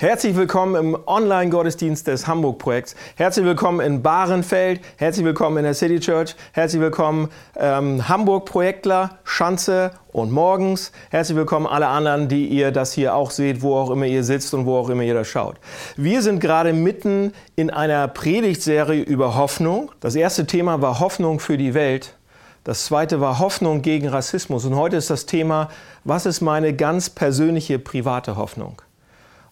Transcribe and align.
Herzlich 0.00 0.36
willkommen 0.36 0.76
im 0.76 0.96
Online-Gottesdienst 1.08 2.06
des 2.06 2.28
Hamburg-Projekts. 2.28 2.94
Herzlich 3.16 3.44
willkommen 3.44 3.80
in 3.80 4.00
Bahrenfeld. 4.00 4.80
Herzlich 4.96 5.26
willkommen 5.26 5.56
in 5.56 5.64
der 5.64 5.74
City 5.74 5.98
Church. 5.98 6.36
Herzlich 6.52 6.80
willkommen 6.80 7.30
ähm, 7.56 8.08
Hamburg-Projektler, 8.08 9.18
Schanze 9.24 9.90
und 10.12 10.30
morgens. 10.30 10.92
Herzlich 11.10 11.36
willkommen 11.36 11.66
alle 11.66 11.88
anderen, 11.88 12.28
die 12.28 12.46
ihr 12.46 12.70
das 12.70 12.92
hier 12.92 13.12
auch 13.16 13.32
seht, 13.32 13.60
wo 13.60 13.74
auch 13.74 13.90
immer 13.90 14.06
ihr 14.06 14.22
sitzt 14.22 14.54
und 14.54 14.66
wo 14.66 14.76
auch 14.76 14.88
immer 14.88 15.02
ihr 15.02 15.14
das 15.14 15.26
schaut. 15.26 15.56
Wir 15.96 16.22
sind 16.22 16.38
gerade 16.38 16.72
mitten 16.72 17.32
in 17.56 17.70
einer 17.70 18.06
Predigtserie 18.06 19.02
über 19.02 19.34
Hoffnung. 19.34 19.90
Das 19.98 20.14
erste 20.14 20.46
Thema 20.46 20.80
war 20.80 21.00
Hoffnung 21.00 21.40
für 21.40 21.58
die 21.58 21.74
Welt. 21.74 22.14
Das 22.62 22.84
zweite 22.84 23.20
war 23.20 23.40
Hoffnung 23.40 23.82
gegen 23.82 24.06
Rassismus. 24.06 24.64
Und 24.64 24.76
heute 24.76 24.94
ist 24.96 25.10
das 25.10 25.26
Thema, 25.26 25.70
was 26.04 26.24
ist 26.24 26.40
meine 26.40 26.72
ganz 26.72 27.10
persönliche 27.10 27.80
private 27.80 28.36
Hoffnung? 28.36 28.80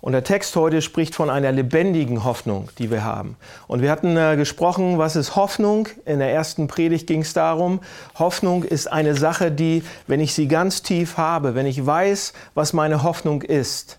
Und 0.06 0.12
der 0.12 0.22
Text 0.22 0.54
heute 0.54 0.82
spricht 0.82 1.16
von 1.16 1.30
einer 1.30 1.50
lebendigen 1.50 2.22
Hoffnung, 2.22 2.68
die 2.78 2.92
wir 2.92 3.02
haben. 3.02 3.36
Und 3.66 3.82
wir 3.82 3.90
hatten 3.90 4.16
äh, 4.16 4.36
gesprochen, 4.36 4.98
was 4.98 5.16
ist 5.16 5.34
Hoffnung? 5.34 5.88
In 6.04 6.20
der 6.20 6.32
ersten 6.32 6.68
Predigt 6.68 7.08
ging 7.08 7.22
es 7.22 7.32
darum, 7.32 7.80
Hoffnung 8.16 8.62
ist 8.62 8.86
eine 8.86 9.16
Sache, 9.16 9.50
die, 9.50 9.82
wenn 10.06 10.20
ich 10.20 10.32
sie 10.32 10.46
ganz 10.46 10.82
tief 10.82 11.16
habe, 11.16 11.56
wenn 11.56 11.66
ich 11.66 11.84
weiß, 11.84 12.34
was 12.54 12.72
meine 12.72 13.02
Hoffnung 13.02 13.42
ist, 13.42 13.98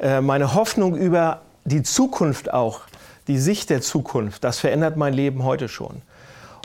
äh, 0.00 0.22
meine 0.22 0.54
Hoffnung 0.54 0.96
über 0.96 1.42
die 1.66 1.82
Zukunft 1.82 2.50
auch, 2.50 2.80
die 3.28 3.36
Sicht 3.36 3.68
der 3.68 3.82
Zukunft, 3.82 4.44
das 4.44 4.58
verändert 4.58 4.96
mein 4.96 5.12
Leben 5.12 5.44
heute 5.44 5.68
schon. 5.68 6.00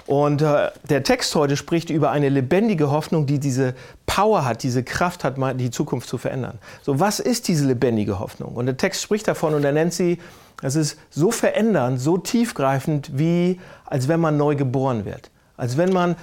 Und 0.08 0.42
äh, 0.42 0.72
der 0.90 1.04
Text 1.04 1.36
heute 1.36 1.58
spricht 1.58 1.90
über 1.90 2.12
eine 2.12 2.30
lebendige 2.30 2.90
Hoffnung, 2.92 3.26
die 3.26 3.40
diese 3.40 3.76
Power 4.06 4.46
hat, 4.46 4.64
diese 4.64 4.82
Kraft 4.84 5.26
hat, 5.26 5.36
die 5.60 5.70
Zukunft 5.70 6.08
zu 6.08 6.18
verändern. 6.18 6.60
So, 6.82 7.00
was 7.00 7.20
ist 7.20 7.50
diese 7.50 7.66
lebendige 7.66 8.18
Hoffnung? 8.18 8.56
Und 8.56 8.68
der 8.68 8.78
Text 8.78 9.02
spricht 9.02 9.28
davon 9.28 9.54
und 9.54 9.66
er 9.66 9.74
nennt 9.74 9.94
sie, 9.94 10.18
es 10.62 10.76
ist 10.76 10.98
so 11.10 11.30
verändernd, 11.30 12.00
so 12.00 12.18
tiefgreifend, 12.18 13.12
wie 13.14 13.60
als 13.86 14.08
wenn 14.08 14.22
man 14.22 14.38
neu 14.38 14.56
geboren 14.56 15.04
wird. 15.04 15.30
Als 15.58 15.78
wenn 15.78 15.92
man 15.92 16.16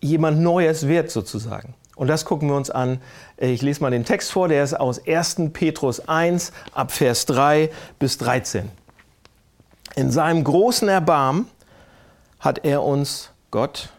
jemand 0.00 0.40
Neues 0.40 0.88
wird 0.88 1.10
sozusagen. 1.10 1.74
Und 1.94 2.08
das 2.08 2.24
gucken 2.24 2.48
wir 2.48 2.56
uns 2.56 2.70
an. 2.70 3.00
Ich 3.36 3.62
lese 3.62 3.80
mal 3.82 3.90
den 3.90 4.04
Text 4.04 4.32
vor, 4.32 4.48
der 4.48 4.64
ist 4.64 4.74
aus 4.74 5.06
1. 5.06 5.50
Petrus 5.52 6.08
1 6.08 6.52
ab 6.72 6.90
Vers 6.90 7.26
3 7.26 7.70
bis 7.98 8.18
13. 8.18 8.70
In 9.96 10.10
seinem 10.10 10.42
großen 10.42 10.88
Erbarmen 10.88 11.46
hat 12.40 12.64
er 12.64 12.82
uns, 12.82 13.30
Gott, 13.50 13.90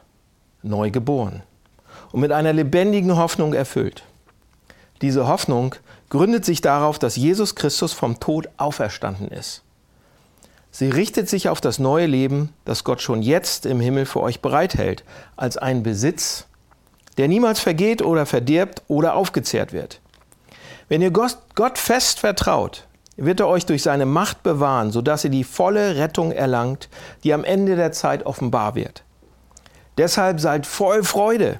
neu 0.64 0.92
geboren 0.92 1.44
und 2.11 2.22
mit 2.22 2.31
einer 2.31 2.53
lebendigen 2.53 3.16
Hoffnung 3.16 3.53
erfüllt. 3.53 4.03
Diese 5.02 5.28
Hoffnung 5.28 5.75
gründet 6.09 6.45
sich 6.45 6.62
darauf, 6.62 7.00
dass 7.00 7.16
Jesus 7.16 7.56
Christus 7.56 7.94
vom 7.94 8.19
Tod 8.19 8.50
auferstanden 8.58 9.30
ist. 9.30 9.64
Sie 10.72 10.89
richtet 10.89 11.28
sich 11.28 11.50
auf 11.50 11.59
das 11.59 11.80
neue 11.80 12.06
Leben, 12.06 12.53
das 12.66 12.84
Gott 12.84 13.02
schon 13.02 13.22
jetzt 13.22 13.66
im 13.66 13.80
Himmel 13.80 14.06
für 14.06 14.22
euch 14.22 14.42
bereithält, 14.42 15.03
als 15.36 15.58
einen 15.58 15.84
Besitz, 15.84 16.45
der 17.17 17.28
niemals 17.28 17.59
vergeht 17.59 18.02
oder 18.02 18.25
verdirbt 18.25 18.84
oder 18.88 19.16
aufgezehrt 19.16 19.73
wird. 19.73 20.00
Wenn 20.88 21.02
ihr 21.02 21.12
Gott 21.12 21.78
fest 21.78 22.19
vertraut, 22.19 22.86
wird 23.25 23.39
er 23.39 23.47
euch 23.47 23.66
durch 23.66 23.83
seine 23.83 24.05
Macht 24.05 24.44
bewahren, 24.44 24.91
sodass 24.91 25.23
ihr 25.23 25.30
die 25.30 25.44
volle 25.44 25.95
Rettung 25.95 26.31
erlangt, 26.31 26.89
die 27.23 27.33
am 27.33 27.44
Ende 27.44 27.75
der 27.75 27.91
Zeit 27.91 28.25
offenbar 28.25 28.75
wird. 28.75 29.03
Deshalb 29.97 30.39
seid 30.39 30.66
voll 30.66 31.03
Freude, 31.03 31.59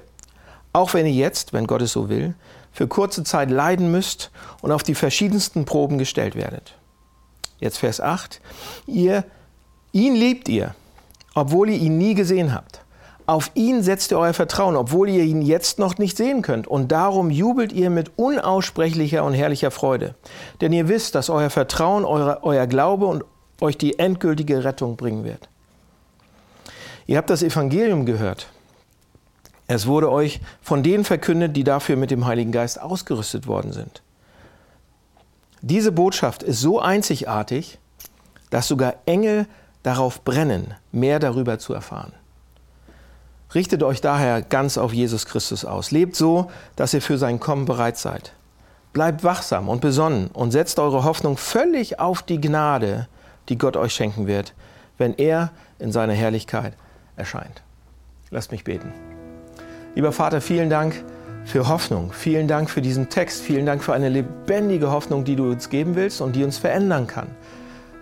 auch 0.72 0.94
wenn 0.94 1.06
ihr 1.06 1.12
jetzt, 1.12 1.52
wenn 1.52 1.66
Gott 1.66 1.82
es 1.82 1.92
so 1.92 2.08
will, 2.08 2.34
für 2.72 2.88
kurze 2.88 3.22
Zeit 3.22 3.50
leiden 3.50 3.90
müsst 3.90 4.30
und 4.60 4.72
auf 4.72 4.82
die 4.82 4.94
verschiedensten 4.94 5.64
Proben 5.64 5.98
gestellt 5.98 6.34
werdet. 6.34 6.74
Jetzt 7.58 7.78
Vers 7.78 8.00
8. 8.00 8.40
Ihr, 8.86 9.24
ihn 9.92 10.14
liebt 10.16 10.48
ihr, 10.48 10.74
obwohl 11.34 11.70
ihr 11.70 11.78
ihn 11.78 11.98
nie 11.98 12.14
gesehen 12.14 12.54
habt. 12.54 12.81
Auf 13.26 13.52
ihn 13.54 13.82
setzt 13.82 14.10
ihr 14.10 14.18
euer 14.18 14.34
Vertrauen, 14.34 14.74
obwohl 14.74 15.08
ihr 15.08 15.22
ihn 15.22 15.42
jetzt 15.42 15.78
noch 15.78 15.98
nicht 15.98 16.16
sehen 16.16 16.42
könnt. 16.42 16.66
Und 16.66 16.90
darum 16.90 17.30
jubelt 17.30 17.72
ihr 17.72 17.88
mit 17.88 18.10
unaussprechlicher 18.16 19.24
und 19.24 19.34
herrlicher 19.34 19.70
Freude. 19.70 20.14
Denn 20.60 20.72
ihr 20.72 20.88
wisst, 20.88 21.14
dass 21.14 21.30
euer 21.30 21.50
Vertrauen, 21.50 22.04
euer, 22.04 22.40
euer 22.42 22.66
Glaube 22.66 23.06
und 23.06 23.24
euch 23.60 23.78
die 23.78 23.98
endgültige 23.98 24.64
Rettung 24.64 24.96
bringen 24.96 25.24
wird. 25.24 25.48
Ihr 27.06 27.16
habt 27.16 27.30
das 27.30 27.42
Evangelium 27.42 28.06
gehört. 28.06 28.48
Es 29.68 29.86
wurde 29.86 30.10
euch 30.10 30.40
von 30.60 30.82
denen 30.82 31.04
verkündet, 31.04 31.56
die 31.56 31.64
dafür 31.64 31.96
mit 31.96 32.10
dem 32.10 32.26
Heiligen 32.26 32.52
Geist 32.52 32.80
ausgerüstet 32.80 33.46
worden 33.46 33.72
sind. 33.72 34.02
Diese 35.60 35.92
Botschaft 35.92 36.42
ist 36.42 36.60
so 36.60 36.80
einzigartig, 36.80 37.78
dass 38.50 38.66
sogar 38.66 38.96
Engel 39.06 39.46
darauf 39.84 40.22
brennen, 40.24 40.74
mehr 40.90 41.20
darüber 41.20 41.58
zu 41.58 41.72
erfahren. 41.72 42.12
Richtet 43.54 43.82
euch 43.82 44.00
daher 44.00 44.40
ganz 44.40 44.78
auf 44.78 44.94
Jesus 44.94 45.26
Christus 45.26 45.64
aus. 45.64 45.90
Lebt 45.90 46.16
so, 46.16 46.50
dass 46.76 46.94
ihr 46.94 47.02
für 47.02 47.18
sein 47.18 47.38
Kommen 47.38 47.66
bereit 47.66 47.98
seid. 47.98 48.32
Bleibt 48.94 49.24
wachsam 49.24 49.68
und 49.68 49.80
besonnen 49.80 50.28
und 50.32 50.52
setzt 50.52 50.78
eure 50.78 51.04
Hoffnung 51.04 51.36
völlig 51.36 52.00
auf 52.00 52.22
die 52.22 52.40
Gnade, 52.40 53.08
die 53.48 53.58
Gott 53.58 53.76
euch 53.76 53.94
schenken 53.94 54.26
wird, 54.26 54.54
wenn 54.96 55.14
er 55.14 55.50
in 55.78 55.92
seiner 55.92 56.14
Herrlichkeit 56.14 56.74
erscheint. 57.16 57.62
Lasst 58.30 58.52
mich 58.52 58.64
beten. 58.64 58.92
Lieber 59.94 60.12
Vater, 60.12 60.40
vielen 60.40 60.70
Dank 60.70 61.04
für 61.44 61.68
Hoffnung. 61.68 62.12
Vielen 62.12 62.48
Dank 62.48 62.70
für 62.70 62.80
diesen 62.80 63.10
Text. 63.10 63.42
Vielen 63.42 63.66
Dank 63.66 63.82
für 63.82 63.92
eine 63.92 64.08
lebendige 64.08 64.90
Hoffnung, 64.90 65.24
die 65.24 65.36
du 65.36 65.50
uns 65.50 65.68
geben 65.68 65.94
willst 65.94 66.22
und 66.22 66.36
die 66.36 66.44
uns 66.44 66.56
verändern 66.56 67.06
kann. 67.06 67.28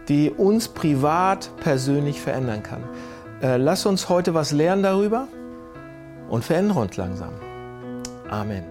Die 0.09 0.31
uns 0.31 0.69
privat, 0.69 1.51
persönlich 1.61 2.21
verändern 2.21 2.63
kann. 2.63 2.83
Äh, 3.43 3.57
lass 3.57 3.87
uns 3.87 4.09
heute 4.09 4.35
was 4.35 4.53
lernen 4.53 4.83
darüber 4.83 5.27
und 6.31 6.45
verändere 6.45 6.81
uns 6.81 6.97
langsam. 6.97 7.33
Amen. 8.31 8.65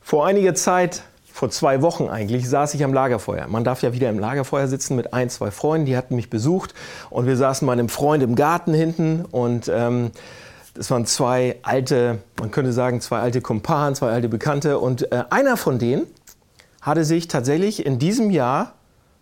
Vor 0.00 0.26
einiger 0.26 0.54
Zeit, 0.54 1.02
vor 1.32 1.50
zwei 1.50 1.82
Wochen 1.82 2.08
eigentlich, 2.08 2.48
saß 2.48 2.74
ich 2.74 2.84
am 2.84 2.92
Lagerfeuer. 2.92 3.46
Man 3.48 3.64
darf 3.64 3.82
ja 3.82 3.92
wieder 3.92 4.08
im 4.10 4.18
Lagerfeuer 4.18 4.66
sitzen 4.66 4.96
mit 4.96 5.12
ein, 5.12 5.30
zwei 5.30 5.50
Freunden, 5.50 5.86
die 5.86 5.96
hatten 5.96 6.16
mich 6.16 6.30
besucht 6.30 6.74
und 7.10 7.26
wir 7.26 7.36
saßen 7.36 7.66
bei 7.66 7.72
einem 7.72 7.88
Freund 7.88 8.22
im 8.22 8.34
Garten 8.34 8.74
hinten 8.74 9.24
und 9.24 9.70
ähm, 9.72 10.10
das 10.74 10.90
waren 10.90 11.06
zwei 11.06 11.56
alte, 11.62 12.18
man 12.38 12.50
könnte 12.50 12.72
sagen, 12.72 13.00
zwei 13.00 13.18
alte 13.18 13.40
Kumpanen, 13.40 13.94
zwei 13.94 14.10
alte 14.10 14.28
Bekannte 14.28 14.78
und 14.78 15.10
äh, 15.12 15.24
einer 15.30 15.56
von 15.56 15.78
denen 15.78 16.06
hatte 16.80 17.04
sich 17.04 17.28
tatsächlich 17.28 17.84
in 17.84 17.98
diesem 17.98 18.30
Jahr 18.30 18.74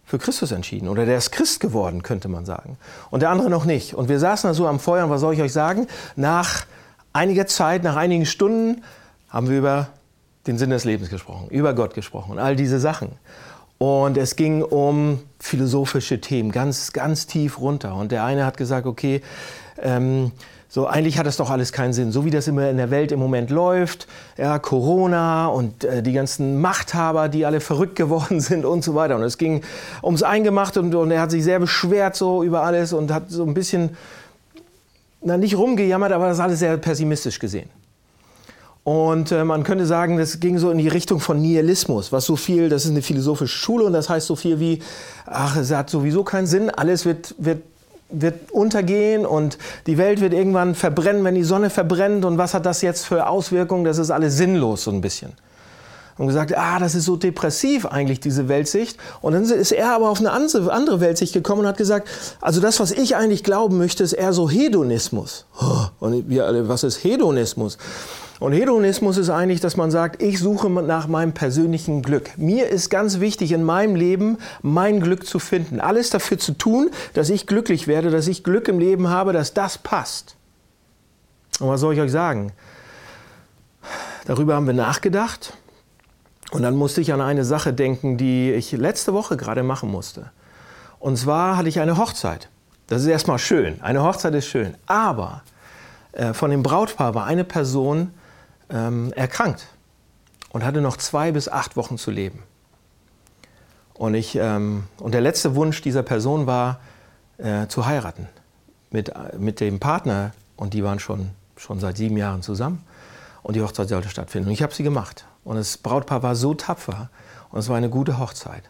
für 0.07 0.19
Christus 0.19 0.53
entschieden 0.53 0.89
oder 0.89 1.05
der 1.05 1.19
ist 1.19 1.33
Christ 1.33 1.61
geworden, 1.61 2.03
könnte 2.03 2.29
man 2.29 2.47
sagen. 2.47 2.79
Und 3.11 3.21
der 3.21 3.31
andere 3.31 3.51
noch 3.51 3.65
nicht. 3.65 3.95
Und 3.95 4.09
wir 4.09 4.21
saßen 4.21 4.49
da 4.49 4.55
so 4.55 4.67
am 4.67 4.79
Feuer 4.79 5.05
und 5.05 5.11
was 5.11 5.21
soll 5.21 5.35
ich 5.35 5.43
euch 5.43 5.53
sagen? 5.53 5.89
Nach 6.15 6.65
einiger 7.13 7.47
Zeit, 7.47 7.83
nach 7.83 7.97
einigen 7.97 8.25
Stunden 8.25 8.83
haben 9.29 9.51
wir 9.51 9.59
über 9.59 9.89
den 10.47 10.59
Sinn 10.59 10.71
des 10.71 10.85
Lebens 10.85 11.11
gesprochen, 11.11 11.49
über 11.51 11.75
Gott 11.75 11.95
gesprochen 11.95 12.31
und 12.31 12.39
all 12.39 12.55
diese 12.55 12.79
Sachen. 12.79 13.11
Und 13.79 14.17
es 14.17 14.37
ging 14.37 14.63
um 14.63 15.21
philosophische 15.39 16.21
Themen, 16.21 16.53
ganz, 16.53 16.93
ganz 16.93 17.27
tief 17.27 17.61
runter. 17.61 17.95
Und 17.97 18.13
der 18.13 18.25
eine 18.25 18.47
hat 18.47 18.57
gesagt, 18.57 18.87
okay, 18.87 19.21
ähm, 19.79 20.31
so, 20.77 20.87
eigentlich 20.87 21.17
hat 21.17 21.25
das 21.25 21.39
doch 21.39 21.49
alles 21.49 21.73
keinen 21.73 21.95
Sinn. 21.95 22.13
So 22.13 22.27
wie 22.27 22.31
das 22.31 22.49
immer 22.49 22.69
in 22.69 22.77
der 22.77 22.91
Welt 22.91 23.11
im 23.11 23.19
Moment 23.19 23.49
läuft, 23.49 24.07
ja, 24.37 24.59
Corona 24.59 25.47
und 25.47 25.85
äh, 25.85 26.03
die 26.03 26.13
ganzen 26.13 26.61
Machthaber, 26.61 27.31
die 27.31 27.47
alle 27.47 27.61
verrückt 27.61 27.97
geworden 27.97 28.43
sind 28.43 28.67
und 28.67 28.85
so 28.85 28.95
weiter. 28.95 29.17
Und 29.17 29.23
es 29.23 29.39
ging 29.39 29.63
ums 30.03 30.23
Eingemachte 30.23 30.83
und, 30.83 30.95
und 30.95 31.11
er 31.11 31.23
hat 31.23 31.31
sich 31.31 31.45
sehr 31.45 31.61
beschwert 31.61 32.15
so 32.15 32.45
über 32.45 32.63
alles 32.63 32.93
und 32.93 33.11
hat 33.11 33.31
so 33.31 33.45
ein 33.45 33.55
bisschen, 33.55 33.97
na, 35.23 35.39
nicht 35.39 35.57
rumgejammert, 35.57 36.13
aber 36.13 36.29
das 36.29 36.41
alles 36.41 36.59
sehr 36.59 36.77
pessimistisch 36.77 37.39
gesehen. 37.39 37.71
Und 38.85 39.33
äh, 39.33 39.45
man 39.45 39.65
könnte 39.65 39.87
sagen, 39.87 40.19
das 40.19 40.41
ging 40.41 40.59
so 40.59 40.71
in 40.71 40.77
die 40.77 40.89
Richtung 40.89 41.21
von 41.21 41.41
Nihilismus, 41.41 42.13
was 42.13 42.27
so 42.27 42.37
viel, 42.37 42.69
das 42.69 42.85
ist 42.85 42.91
eine 42.91 43.01
philosophische 43.01 43.57
Schule 43.57 43.87
und 43.87 43.95
das 43.95 44.11
heißt 44.11 44.27
so 44.27 44.37
viel 44.37 44.61
wie, 44.61 44.83
ach, 45.25 45.57
es 45.57 45.71
hat 45.71 45.89
sowieso 45.89 46.23
keinen 46.23 46.47
Sinn, 46.47 46.69
alles 46.69 47.07
wird, 47.07 47.35
wird 47.39 47.63
wird 48.09 48.53
untergehen 48.53 49.27
und 49.27 49.59
die 49.87 49.99
Welt 49.99 50.21
wird 50.21 50.33
irgendwann 50.33 50.75
verbrennen, 50.75 51.25
wenn 51.25 51.35
die 51.35 51.43
Sonne 51.43 51.71
verbrennt. 51.71 52.25
Und 52.25 52.39
was 52.39 52.55
hat 52.55 52.67
das 52.67 52.83
jetzt 52.83 53.07
für 53.07 53.29
Auswirkungen? 53.29 53.85
Das 53.85 53.99
ist 53.99 54.11
alles 54.11 54.37
sinnlos 54.37 54.85
so 54.85 54.91
ein 54.91 55.01
bisschen. 55.01 55.33
Und 56.19 56.29
gesagt, 56.29 56.57
ah, 56.57 56.79
das 56.79 56.95
ist 56.95 57.05
so 57.05 57.17
depressiv 57.17 57.85
eigentlich, 57.85 58.21
diese 58.21 58.49
Weltsicht. 58.49 58.97
Und 59.21 59.35
dann 59.35 59.43
ist 59.43 59.73
er 59.73 59.91
aber 59.91 60.09
auf 60.09 60.19
eine 60.19 60.33
andere 60.33 61.01
Weltsicht 61.01 61.35
gekommen 61.35 61.63
und 61.63 61.67
hat 61.67 61.77
gesagt, 61.77 62.09
also 62.41 62.61
das, 62.61 62.81
was 62.81 62.91
ich 62.91 63.17
eigentlich 63.17 63.45
glauben 63.45 63.77
möchte, 63.77 64.03
ist 64.03 64.15
eher 64.15 64.33
so 64.33 64.49
Hedonismus. 64.49 65.45
Und 66.01 66.29
wir 66.31 66.47
alle, 66.47 66.69
was 66.69 66.85
ist 66.85 67.05
Hedonismus? 67.05 67.77
Und 68.39 68.53
Hedonismus 68.53 69.17
ist 69.17 69.31
eigentlich, 69.31 69.61
dass 69.61 69.77
man 69.77 69.91
sagt, 69.91 70.23
ich 70.23 70.39
suche 70.39 70.69
nach 70.69 71.07
meinem 71.07 71.33
persönlichen 71.33 72.03
Glück. 72.03 72.37
Mir 72.37 72.69
ist 72.69 72.91
ganz 72.91 73.19
wichtig 73.21 73.53
in 73.53 73.63
meinem 73.63 73.97
Leben 73.97 74.37
mein 74.61 75.01
Glück 75.01 75.27
zu 75.27 75.39
finden. 75.39 75.81
Alles 75.81 76.11
dafür 76.11 76.39
zu 76.39 76.53
tun, 76.53 76.91
dass 77.15 77.31
ich 77.31 77.47
glücklich 77.47 77.87
werde, 77.87 78.11
dass 78.11 78.29
ich 78.29 78.45
Glück 78.45 78.69
im 78.69 78.79
Leben 78.79 79.09
habe, 79.09 79.33
dass 79.33 79.55
das 79.55 79.79
passt. 79.79 80.37
Und 81.61 81.69
was 81.69 81.81
soll 81.81 81.95
ich 81.95 82.01
euch 82.01 82.13
sagen? 82.13 82.53
Darüber 84.27 84.55
haben 84.55 84.67
wir 84.67 84.75
nachgedacht. 84.75 85.55
Und 86.51 86.63
dann 86.63 86.77
musste 86.77 87.01
ich 87.01 87.13
an 87.13 87.21
eine 87.21 87.45
Sache 87.45 87.73
denken, 87.73 88.19
die 88.19 88.53
ich 88.53 88.73
letzte 88.73 89.15
Woche 89.15 89.37
gerade 89.37 89.63
machen 89.63 89.91
musste. 89.91 90.31
Und 90.99 91.17
zwar 91.17 91.57
hatte 91.57 91.69
ich 91.69 91.81
eine 91.81 91.97
Hochzeit. 91.97 92.49
Das 92.87 93.03
ist 93.03 93.09
erstmal 93.09 93.39
schön. 93.39 93.81
Eine 93.83 94.03
Hochzeit 94.03 94.35
ist 94.35 94.47
schön. 94.47 94.75
Aber 94.87 95.43
äh, 96.13 96.35
von 96.35 96.51
dem 96.51 96.63
Brautpaar 96.63 97.15
war 97.15 97.27
eine 97.27 97.45
Person 97.45 98.13
ähm, 98.71 99.13
erkrankt 99.13 99.67
und 100.51 100.65
hatte 100.65 100.81
noch 100.81 100.97
zwei 100.97 101.33
bis 101.33 101.49
acht 101.49 101.77
Wochen 101.77 101.99
zu 101.99 102.11
leben. 102.11 102.43
Und, 103.95 104.15
ich, 104.15 104.37
ähm, 104.37 104.85
und 104.99 105.13
der 105.13 105.21
letzte 105.21 105.55
Wunsch 105.55 105.81
dieser 105.81 106.03
Person 106.03 106.47
war, 106.47 106.81
äh, 107.39 107.67
zu 107.67 107.87
heiraten 107.87 108.29
mit, 108.91 109.13
mit 109.39 109.61
dem 109.61 109.81
Partner. 109.81 110.33
Und 110.57 110.75
die 110.75 110.85
waren 110.85 110.99
schon, 110.99 111.31
schon 111.57 111.81
seit 111.81 111.97
sieben 111.97 112.17
Jahren 112.17 112.43
zusammen. 112.43 112.83
Und 113.43 113.55
die 113.57 113.63
Hochzeit 113.63 113.89
sollte 113.89 114.09
stattfinden. 114.09 114.49
Und 114.49 114.55
ich 114.55 114.63
habe 114.63 114.75
sie 114.75 114.83
gemacht. 114.83 115.27
Und 115.45 115.57
das 115.57 115.79
Brautpaar 115.79 116.23
war 116.23 116.35
so 116.35 116.55
tapfer. 116.55 117.11
Und 117.51 117.61
es 117.61 117.69
war 117.69 117.77
eine 117.77 117.91
gute 117.91 118.19
Hochzeit. 118.19 118.65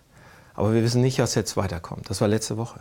Aber 0.55 0.73
wir 0.73 0.83
wissen 0.83 1.03
nicht, 1.03 1.19
was 1.19 1.35
jetzt 1.35 1.57
weiterkommt. 1.57 2.11
Das 2.11 2.21
war 2.21 2.29
letzte 2.29 2.57
Woche. 2.57 2.81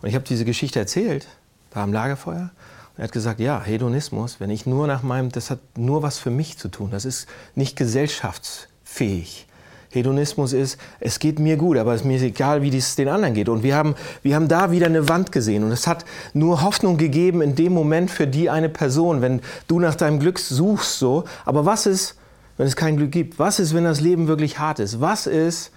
Und 0.00 0.08
ich 0.08 0.14
habe 0.14 0.24
diese 0.24 0.44
Geschichte 0.44 0.78
erzählt, 0.78 1.26
da 1.70 1.82
am 1.82 1.92
Lagerfeuer. 1.92 2.50
Und 2.96 3.02
er 3.02 3.04
hat 3.04 3.12
gesagt, 3.12 3.40
ja, 3.40 3.60
Hedonismus, 3.62 4.40
wenn 4.40 4.48
ich 4.48 4.64
nur 4.64 4.86
nach 4.86 5.02
meinem, 5.02 5.30
das 5.30 5.50
hat 5.50 5.58
nur 5.76 6.02
was 6.02 6.18
für 6.18 6.30
mich 6.30 6.56
zu 6.56 6.68
tun. 6.68 6.90
Das 6.90 7.04
ist 7.04 7.28
nicht 7.54 7.76
gesellschaftsfähig. 7.76 9.46
Hedonismus 9.90 10.52
ist, 10.52 10.78
es 10.98 11.18
geht 11.18 11.38
mir 11.38 11.56
gut, 11.56 11.76
aber 11.76 11.94
es 11.94 12.00
ist 12.00 12.06
mir 12.06 12.20
egal, 12.20 12.62
wie 12.62 12.76
es 12.76 12.96
den 12.96 13.08
anderen 13.08 13.34
geht. 13.34 13.48
Und 13.48 13.62
wir 13.62 13.76
haben, 13.76 13.94
wir 14.22 14.34
haben 14.34 14.48
da 14.48 14.70
wieder 14.70 14.86
eine 14.86 15.08
Wand 15.08 15.30
gesehen. 15.30 15.62
Und 15.62 15.72
es 15.72 15.86
hat 15.86 16.04
nur 16.32 16.62
Hoffnung 16.62 16.96
gegeben 16.96 17.42
in 17.42 17.54
dem 17.54 17.72
Moment 17.72 18.10
für 18.10 18.26
die 18.26 18.48
eine 18.48 18.68
Person, 18.68 19.20
wenn 19.20 19.40
du 19.68 19.78
nach 19.78 19.94
deinem 19.94 20.18
Glück 20.18 20.38
suchst. 20.38 20.98
So. 20.98 21.24
Aber 21.44 21.66
was 21.66 21.84
ist, 21.84 22.16
wenn 22.56 22.66
es 22.66 22.76
kein 22.76 22.96
Glück 22.96 23.12
gibt? 23.12 23.38
Was 23.38 23.58
ist, 23.58 23.74
wenn 23.74 23.84
das 23.84 24.00
Leben 24.00 24.26
wirklich 24.26 24.58
hart 24.58 24.78
ist? 24.78 25.00
Was 25.02 25.26
ist, 25.26 25.70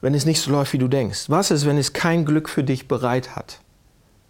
wenn 0.00 0.14
es 0.14 0.26
nicht 0.26 0.40
so 0.40 0.50
läuft, 0.50 0.72
wie 0.72 0.78
du 0.78 0.88
denkst? 0.88 1.26
Was 1.28 1.52
ist, 1.52 1.66
wenn 1.66 1.78
es 1.78 1.92
kein 1.92 2.24
Glück 2.24 2.48
für 2.48 2.64
dich 2.64 2.88
bereit 2.88 3.36
hat? 3.36 3.60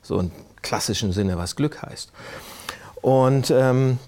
So 0.02 0.20
im 0.20 0.30
klassischen 0.62 1.12
Sinne, 1.12 1.38
was 1.38 1.56
Glück 1.56 1.82
heißt. 1.82 2.12
Und, 3.00 3.50
ähm, 3.50 3.98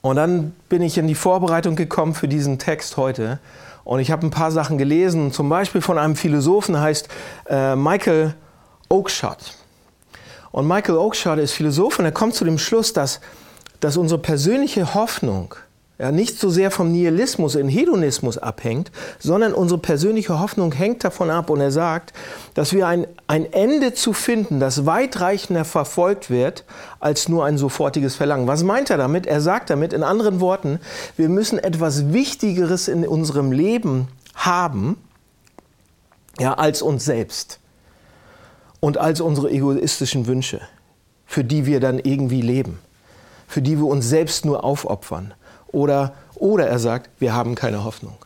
und 0.00 0.16
dann 0.16 0.52
bin 0.68 0.82
ich 0.82 0.98
in 0.98 1.06
die 1.06 1.14
Vorbereitung 1.14 1.76
gekommen 1.76 2.14
für 2.14 2.28
diesen 2.28 2.58
Text 2.58 2.96
heute. 2.96 3.38
Und 3.84 4.00
ich 4.00 4.10
habe 4.10 4.26
ein 4.26 4.30
paar 4.30 4.50
Sachen 4.50 4.78
gelesen, 4.78 5.32
zum 5.32 5.48
Beispiel 5.48 5.80
von 5.80 5.98
einem 5.98 6.16
Philosophen, 6.16 6.80
heißt 6.80 7.08
äh, 7.48 7.76
Michael 7.76 8.34
Oakeshott. 8.88 9.54
Und 10.50 10.66
Michael 10.66 10.96
Oakeshott 10.96 11.38
ist 11.38 11.52
Philosoph 11.52 11.98
und 11.98 12.04
er 12.04 12.12
kommt 12.12 12.34
zu 12.34 12.44
dem 12.44 12.58
Schluss, 12.58 12.92
dass, 12.92 13.20
dass 13.80 13.96
unsere 13.96 14.20
persönliche 14.20 14.94
Hoffnung 14.94 15.54
ja, 15.98 16.10
nicht 16.10 16.40
so 16.40 16.50
sehr 16.50 16.72
vom 16.72 16.90
Nihilismus 16.90 17.54
in 17.54 17.68
Hedonismus 17.68 18.36
abhängt, 18.36 18.90
sondern 19.20 19.54
unsere 19.54 19.78
persönliche 19.78 20.40
Hoffnung 20.40 20.72
hängt 20.72 21.04
davon 21.04 21.30
ab. 21.30 21.50
Und 21.50 21.60
er 21.60 21.70
sagt, 21.70 22.12
dass 22.54 22.72
wir 22.72 22.88
ein, 22.88 23.06
ein 23.28 23.52
Ende 23.52 23.94
zu 23.94 24.12
finden, 24.12 24.58
das 24.58 24.86
weitreichender 24.86 25.64
verfolgt 25.64 26.30
wird 26.30 26.64
als 26.98 27.28
nur 27.28 27.44
ein 27.44 27.58
sofortiges 27.58 28.16
Verlangen. 28.16 28.48
Was 28.48 28.64
meint 28.64 28.90
er 28.90 28.96
damit? 28.96 29.26
Er 29.26 29.40
sagt 29.40 29.70
damit, 29.70 29.92
in 29.92 30.02
anderen 30.02 30.40
Worten, 30.40 30.80
wir 31.16 31.28
müssen 31.28 31.58
etwas 31.58 32.12
Wichtigeres 32.12 32.88
in 32.88 33.06
unserem 33.06 33.52
Leben 33.52 34.08
haben, 34.34 34.96
ja, 36.40 36.54
als 36.54 36.82
uns 36.82 37.04
selbst 37.04 37.60
und 38.80 38.98
als 38.98 39.20
unsere 39.20 39.48
egoistischen 39.48 40.26
Wünsche, 40.26 40.60
für 41.24 41.44
die 41.44 41.66
wir 41.66 41.78
dann 41.78 42.00
irgendwie 42.00 42.42
leben, 42.42 42.80
für 43.46 43.62
die 43.62 43.78
wir 43.78 43.86
uns 43.86 44.08
selbst 44.08 44.44
nur 44.44 44.64
aufopfern 44.64 45.34
oder, 45.74 46.14
oder 46.36 46.66
er 46.66 46.78
sagt, 46.78 47.10
wir 47.18 47.34
haben 47.34 47.54
keine 47.54 47.84
Hoffnung. 47.84 48.16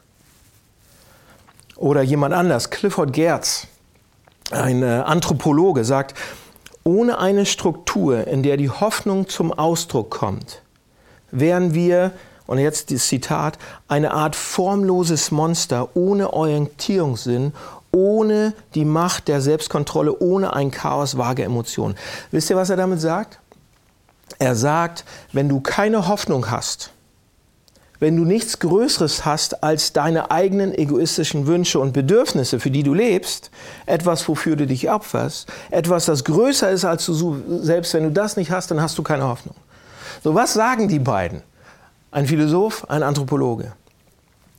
Oder 1.76 2.02
jemand 2.02 2.34
anders, 2.34 2.70
Clifford 2.70 3.12
Gertz, 3.12 3.66
ein 4.50 4.82
äh, 4.82 4.86
Anthropologe, 4.86 5.84
sagt, 5.84 6.14
ohne 6.84 7.18
eine 7.18 7.46
Struktur, 7.46 8.26
in 8.26 8.42
der 8.42 8.56
die 8.56 8.70
Hoffnung 8.70 9.28
zum 9.28 9.52
Ausdruck 9.52 10.10
kommt, 10.10 10.62
wären 11.30 11.74
wir, 11.74 12.12
und 12.46 12.58
jetzt 12.58 12.90
das 12.90 13.06
Zitat, 13.06 13.58
eine 13.88 14.12
Art 14.12 14.34
formloses 14.34 15.30
Monster 15.30 15.94
ohne 15.94 16.32
Orientierungssinn, 16.32 17.52
ohne 17.92 18.54
die 18.74 18.84
Macht 18.84 19.28
der 19.28 19.40
Selbstkontrolle, 19.40 20.18
ohne 20.18 20.54
ein 20.54 20.70
Chaos 20.70 21.18
vager 21.18 21.44
Emotionen. 21.44 21.94
Wisst 22.30 22.50
ihr, 22.50 22.56
was 22.56 22.70
er 22.70 22.76
damit 22.76 23.00
sagt? 23.00 23.38
Er 24.38 24.54
sagt, 24.54 25.04
wenn 25.32 25.48
du 25.48 25.60
keine 25.60 26.08
Hoffnung 26.08 26.50
hast, 26.50 26.90
wenn 28.00 28.16
du 28.16 28.24
nichts 28.24 28.58
Größeres 28.60 29.24
hast 29.24 29.62
als 29.62 29.92
deine 29.92 30.30
eigenen 30.30 30.72
egoistischen 30.72 31.46
Wünsche 31.46 31.80
und 31.80 31.92
Bedürfnisse, 31.92 32.60
für 32.60 32.70
die 32.70 32.82
du 32.82 32.94
lebst, 32.94 33.50
etwas, 33.86 34.28
wofür 34.28 34.56
du 34.56 34.66
dich 34.66 34.90
opferst, 34.90 35.48
etwas, 35.70 36.06
das 36.06 36.24
größer 36.24 36.70
ist 36.70 36.84
als 36.84 37.06
du 37.06 37.42
selbst, 37.60 37.94
wenn 37.94 38.04
du 38.04 38.12
das 38.12 38.36
nicht 38.36 38.50
hast, 38.50 38.70
dann 38.70 38.80
hast 38.80 38.96
du 38.98 39.02
keine 39.02 39.26
Hoffnung. 39.26 39.56
So, 40.22 40.34
was 40.34 40.54
sagen 40.54 40.88
die 40.88 40.98
beiden? 40.98 41.42
Ein 42.10 42.26
Philosoph, 42.26 42.88
ein 42.88 43.02
Anthropologe. 43.02 43.72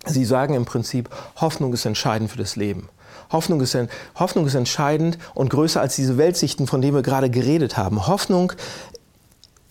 Sie 0.06 0.25
sagen 0.25 0.53
im 0.53 0.65
Prinzip, 0.65 1.09
Hoffnung 1.38 1.74
ist 1.74 1.86
entscheidend 1.86 2.31
für 2.31 2.38
das 2.38 2.56
Leben. 2.56 2.89
Hoffnung 3.31 3.62
ist, 3.62 3.77
Hoffnung 4.15 4.47
ist 4.47 4.56
entscheidend 4.56 5.18
und 5.33 5.50
größer 5.50 5.81
als 5.81 5.95
diese 5.95 6.18
Weltsichten, 6.18 6.68
von 6.68 6.81
denen 6.81 6.95
wir 6.95 7.01
gerade 7.01 7.30
geredet 7.30 7.77
haben. 7.77 8.07
Hoffnung 8.07 8.53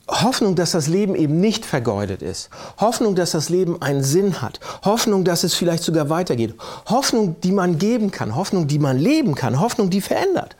Hoffnung, 0.09 0.55
dass 0.55 0.71
das 0.71 0.87
Leben 0.87 1.15
eben 1.15 1.41
nicht 1.41 1.67
vergeudet 1.67 2.23
ist. 2.23 2.49
Hoffnung, 2.81 3.15
dass 3.15 3.33
das 3.33 3.51
Leben 3.51 3.83
einen 3.83 4.03
Sinn 4.03 4.41
hat. 4.41 4.59
Hoffnung, 4.85 5.25
dass 5.25 5.45
es 5.45 5.55
vielleicht 5.55 5.83
sogar 5.83 6.09
weitergeht. 6.09 6.55
Hoffnung, 6.87 7.37
die 7.43 7.53
man 7.53 7.79
geben 7.79 8.11
kann. 8.11 8.35
Hoffnung, 8.35 8.67
die 8.67 8.79
man 8.79 8.99
leben 8.99 9.35
kann. 9.35 9.61
Hoffnung, 9.61 9.91
die 9.91 10.01
verändert. 10.01 10.57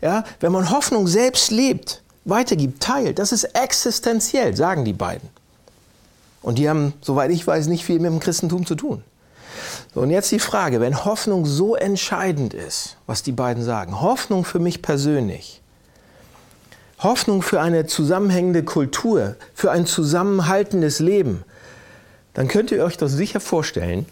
Ja, 0.00 0.24
wenn 0.40 0.52
man 0.52 0.70
Hoffnung 0.70 1.06
selbst 1.06 1.50
lebt, 1.50 2.02
weitergibt, 2.24 2.82
teilt, 2.82 3.18
das 3.18 3.32
ist 3.32 3.44
existenziell, 3.44 4.56
sagen 4.56 4.84
die 4.84 4.92
beiden. 4.92 5.28
Und 6.42 6.58
die 6.58 6.68
haben, 6.68 6.94
soweit 7.00 7.30
ich 7.30 7.46
weiß, 7.46 7.66
nicht 7.66 7.84
viel 7.84 7.98
mit 7.98 8.10
dem 8.10 8.20
Christentum 8.20 8.66
zu 8.66 8.76
tun. 8.76 9.02
So, 9.94 10.00
und 10.00 10.10
jetzt 10.10 10.30
die 10.30 10.38
Frage, 10.38 10.80
wenn 10.80 11.04
Hoffnung 11.04 11.46
so 11.46 11.74
entscheidend 11.74 12.54
ist, 12.54 12.96
was 13.06 13.22
die 13.22 13.32
beiden 13.32 13.62
sagen, 13.62 14.00
Hoffnung 14.00 14.44
für 14.44 14.58
mich 14.58 14.82
persönlich, 14.82 15.62
Hoffnung 16.98 17.42
für 17.42 17.60
eine 17.60 17.86
zusammenhängende 17.86 18.62
Kultur, 18.64 19.36
für 19.54 19.70
ein 19.70 19.86
zusammenhaltendes 19.86 20.98
Leben, 20.98 21.44
dann 22.34 22.48
könnt 22.48 22.70
ihr 22.70 22.84
euch 22.84 22.96
das 22.96 23.12
sicher 23.12 23.40
vorstellen, 23.40 24.06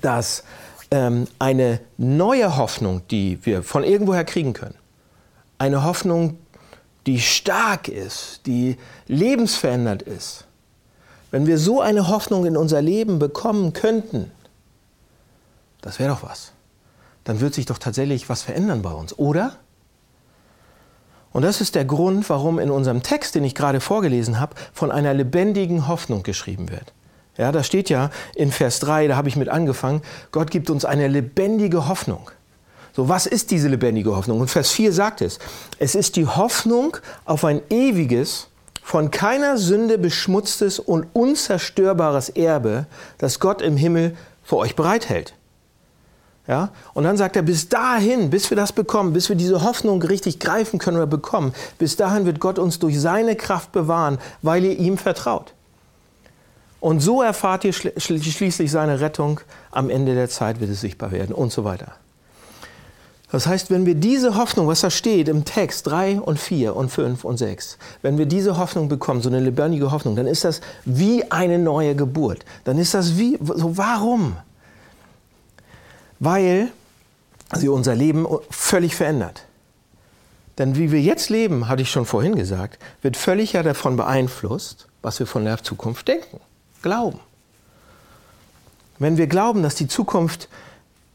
dass 0.00 0.44
ähm, 0.90 1.26
eine 1.38 1.80
neue 1.96 2.56
Hoffnung, 2.56 3.02
die 3.10 3.38
wir 3.44 3.62
von 3.62 3.84
irgendwoher 3.84 4.24
kriegen 4.24 4.52
können, 4.52 4.74
eine 5.58 5.84
Hoffnung, 5.84 6.38
die 7.06 7.20
stark 7.20 7.88
ist, 7.88 8.40
die 8.46 8.76
lebensverändert 9.06 10.02
ist, 10.02 10.44
wenn 11.30 11.46
wir 11.46 11.58
so 11.58 11.80
eine 11.80 12.08
Hoffnung 12.08 12.44
in 12.44 12.56
unser 12.56 12.82
Leben 12.82 13.18
bekommen 13.18 13.72
könnten, 13.72 14.30
das 15.80 15.98
wäre 15.98 16.10
doch 16.10 16.22
was. 16.22 16.52
Dann 17.24 17.40
wird 17.40 17.54
sich 17.54 17.66
doch 17.66 17.78
tatsächlich 17.78 18.28
was 18.28 18.42
verändern 18.42 18.82
bei 18.82 18.92
uns, 18.92 19.18
oder? 19.18 19.56
Und 21.32 21.42
das 21.42 21.60
ist 21.60 21.74
der 21.74 21.84
Grund, 21.84 22.28
warum 22.28 22.58
in 22.58 22.70
unserem 22.70 23.02
Text, 23.02 23.34
den 23.34 23.44
ich 23.44 23.54
gerade 23.54 23.80
vorgelesen 23.80 24.40
habe, 24.40 24.54
von 24.72 24.90
einer 24.90 25.14
lebendigen 25.14 25.86
Hoffnung 25.86 26.22
geschrieben 26.22 26.70
wird. 26.70 26.92
Ja, 27.36 27.52
da 27.52 27.62
steht 27.62 27.88
ja 27.88 28.10
in 28.34 28.50
Vers 28.50 28.80
3, 28.80 29.08
da 29.08 29.16
habe 29.16 29.28
ich 29.28 29.36
mit 29.36 29.48
angefangen, 29.48 30.02
Gott 30.32 30.50
gibt 30.50 30.68
uns 30.70 30.84
eine 30.84 31.08
lebendige 31.08 31.88
Hoffnung. 31.88 32.30
So, 32.92 33.08
was 33.08 33.26
ist 33.26 33.52
diese 33.52 33.68
lebendige 33.68 34.14
Hoffnung? 34.16 34.40
Und 34.40 34.48
Vers 34.48 34.70
4 34.72 34.92
sagt 34.92 35.22
es, 35.22 35.38
es 35.78 35.94
ist 35.94 36.16
die 36.16 36.26
Hoffnung 36.26 36.96
auf 37.24 37.44
ein 37.44 37.62
ewiges, 37.70 38.48
von 38.82 39.12
keiner 39.12 39.56
Sünde 39.56 39.98
beschmutztes 39.98 40.80
und 40.80 41.06
unzerstörbares 41.12 42.30
Erbe, 42.30 42.86
das 43.18 43.38
Gott 43.38 43.62
im 43.62 43.76
Himmel 43.76 44.16
für 44.42 44.56
euch 44.56 44.74
bereithält. 44.74 45.34
Ja? 46.50 46.70
Und 46.94 47.04
dann 47.04 47.16
sagt 47.16 47.36
er, 47.36 47.42
bis 47.42 47.68
dahin, 47.68 48.28
bis 48.28 48.50
wir 48.50 48.56
das 48.56 48.72
bekommen, 48.72 49.12
bis 49.12 49.28
wir 49.28 49.36
diese 49.36 49.62
Hoffnung 49.62 50.02
richtig 50.02 50.40
greifen 50.40 50.80
können 50.80 50.96
oder 50.96 51.06
bekommen, 51.06 51.54
bis 51.78 51.94
dahin 51.94 52.26
wird 52.26 52.40
Gott 52.40 52.58
uns 52.58 52.80
durch 52.80 53.00
seine 53.00 53.36
Kraft 53.36 53.70
bewahren, 53.70 54.18
weil 54.42 54.64
ihr 54.64 54.76
ihm 54.76 54.98
vertraut. 54.98 55.54
Und 56.80 56.98
so 56.98 57.22
erfahrt 57.22 57.64
ihr 57.64 57.72
schließlich 57.72 58.68
seine 58.68 59.00
Rettung. 59.00 59.38
Am 59.70 59.90
Ende 59.90 60.16
der 60.16 60.28
Zeit 60.28 60.58
wird 60.58 60.70
es 60.70 60.80
sichtbar 60.80 61.12
werden 61.12 61.36
und 61.36 61.52
so 61.52 61.62
weiter. 61.62 61.92
Das 63.30 63.46
heißt, 63.46 63.70
wenn 63.70 63.86
wir 63.86 63.94
diese 63.94 64.34
Hoffnung, 64.34 64.66
was 64.66 64.80
da 64.80 64.90
steht 64.90 65.28
im 65.28 65.44
Text 65.44 65.86
3 65.86 66.20
und 66.20 66.40
4 66.40 66.74
und 66.74 66.90
5 66.90 67.24
und 67.24 67.36
6, 67.36 67.78
wenn 68.02 68.18
wir 68.18 68.26
diese 68.26 68.58
Hoffnung 68.58 68.88
bekommen, 68.88 69.22
so 69.22 69.28
eine 69.28 69.38
lebendige 69.38 69.92
Hoffnung, 69.92 70.16
dann 70.16 70.26
ist 70.26 70.42
das 70.42 70.62
wie 70.84 71.30
eine 71.30 71.60
neue 71.60 71.94
Geburt. 71.94 72.44
Dann 72.64 72.76
ist 72.76 72.92
das 72.92 73.16
wie, 73.18 73.38
so 73.40 73.76
warum? 73.76 74.36
Weil 76.20 76.70
sie 77.52 77.68
unser 77.68 77.96
Leben 77.96 78.26
völlig 78.50 78.94
verändert. 78.94 79.42
Denn 80.58 80.76
wie 80.76 80.92
wir 80.92 81.00
jetzt 81.00 81.30
leben, 81.30 81.68
hatte 81.68 81.82
ich 81.82 81.90
schon 81.90 82.04
vorhin 82.04 82.36
gesagt, 82.36 82.80
wird 83.02 83.16
völlig 83.16 83.54
ja 83.54 83.62
davon 83.62 83.96
beeinflusst, 83.96 84.86
was 85.02 85.18
wir 85.18 85.26
von 85.26 85.44
der 85.44 85.62
Zukunft 85.62 86.06
denken, 86.06 86.38
glauben. 86.82 87.18
wenn 88.98 89.16
wir 89.16 89.26
glauben, 89.26 89.62
dass 89.62 89.74
die 89.74 89.88
Zukunft, 89.88 90.48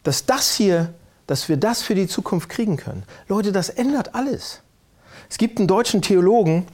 dass 0.03 0.25
das 0.25 0.55
hier, 0.55 0.93
dass 1.27 1.47
wir 1.47 1.57
das 1.57 1.83
für 1.83 1.93
die 1.93 2.07
Zukunft 2.07 2.49
kriegen 2.49 2.77
können. 2.77 3.03
Leute, 3.27 3.51
das 3.51 3.69
ändert 3.69 4.15
alles. 4.15 4.61
Es 5.29 5.37
gibt 5.37 5.59
einen 5.59 5.67
deutschen 5.67 6.01
Theologen, 6.01 6.65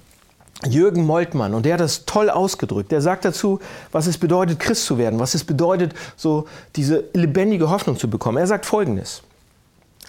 Jürgen 0.68 1.06
Moltmann, 1.06 1.54
und 1.54 1.66
der 1.66 1.74
hat 1.74 1.80
das 1.80 2.06
toll 2.06 2.30
ausgedrückt. 2.30 2.92
Der 2.92 3.02
sagt 3.02 3.26
dazu, 3.26 3.60
was 3.92 4.08
es 4.08 4.18
bedeutet, 4.18 4.60
Christ 4.60 4.86
zu 4.86 4.98
werden, 4.98 5.20
was 5.20 5.34
es 5.34 5.44
bedeutet, 5.44 5.94
so 6.16 6.46
diese 6.76 7.06
lebendige 7.14 7.70
Hoffnung 7.70 7.98
zu 7.98 8.10
bekommen. 8.10 8.38
Er 8.38 8.48
sagt 8.48 8.66
Folgendes. 8.66 9.24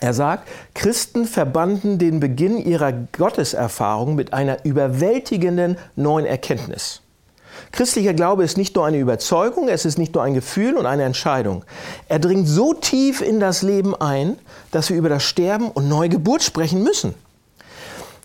Er 0.01 0.15
sagt, 0.15 0.49
Christen 0.75 1.27
verbanden 1.27 1.99
den 1.99 2.19
Beginn 2.19 2.59
ihrer 2.59 2.93
Gotteserfahrung 2.93 4.15
mit 4.15 4.33
einer 4.33 4.65
überwältigenden 4.65 5.79
neuen 5.97 6.27
Erkenntnis. 6.27 7.03
Christlicher 7.71 8.13
Glaube 8.13 8.43
ist 8.43 8.57
nicht 8.57 8.75
nur 8.75 8.85
eine 8.85 8.99
Überzeugung, 8.99 9.69
es 9.69 9.85
ist 9.85 9.99
nicht 9.99 10.15
nur 10.15 10.23
ein 10.25 10.35
Gefühl 10.35 10.77
und 10.77 10.87
eine 10.87 11.05
Entscheidung. 11.05 11.65
Er 12.09 12.19
dringt 12.19 12.49
so 12.49 12.75
tief 12.75 13.21
in 13.21 13.41
das 13.41 13.63
Leben 13.63 13.95
ein, 13.95 14.39
dass 14.73 14.91
wir 14.91 14.97
über 14.97 15.09
das 15.09 15.23
Sterben 15.23 15.71
und 15.71 15.89
Neugeburt 15.89 16.43
sprechen 16.43 16.83
müssen. 16.83 17.15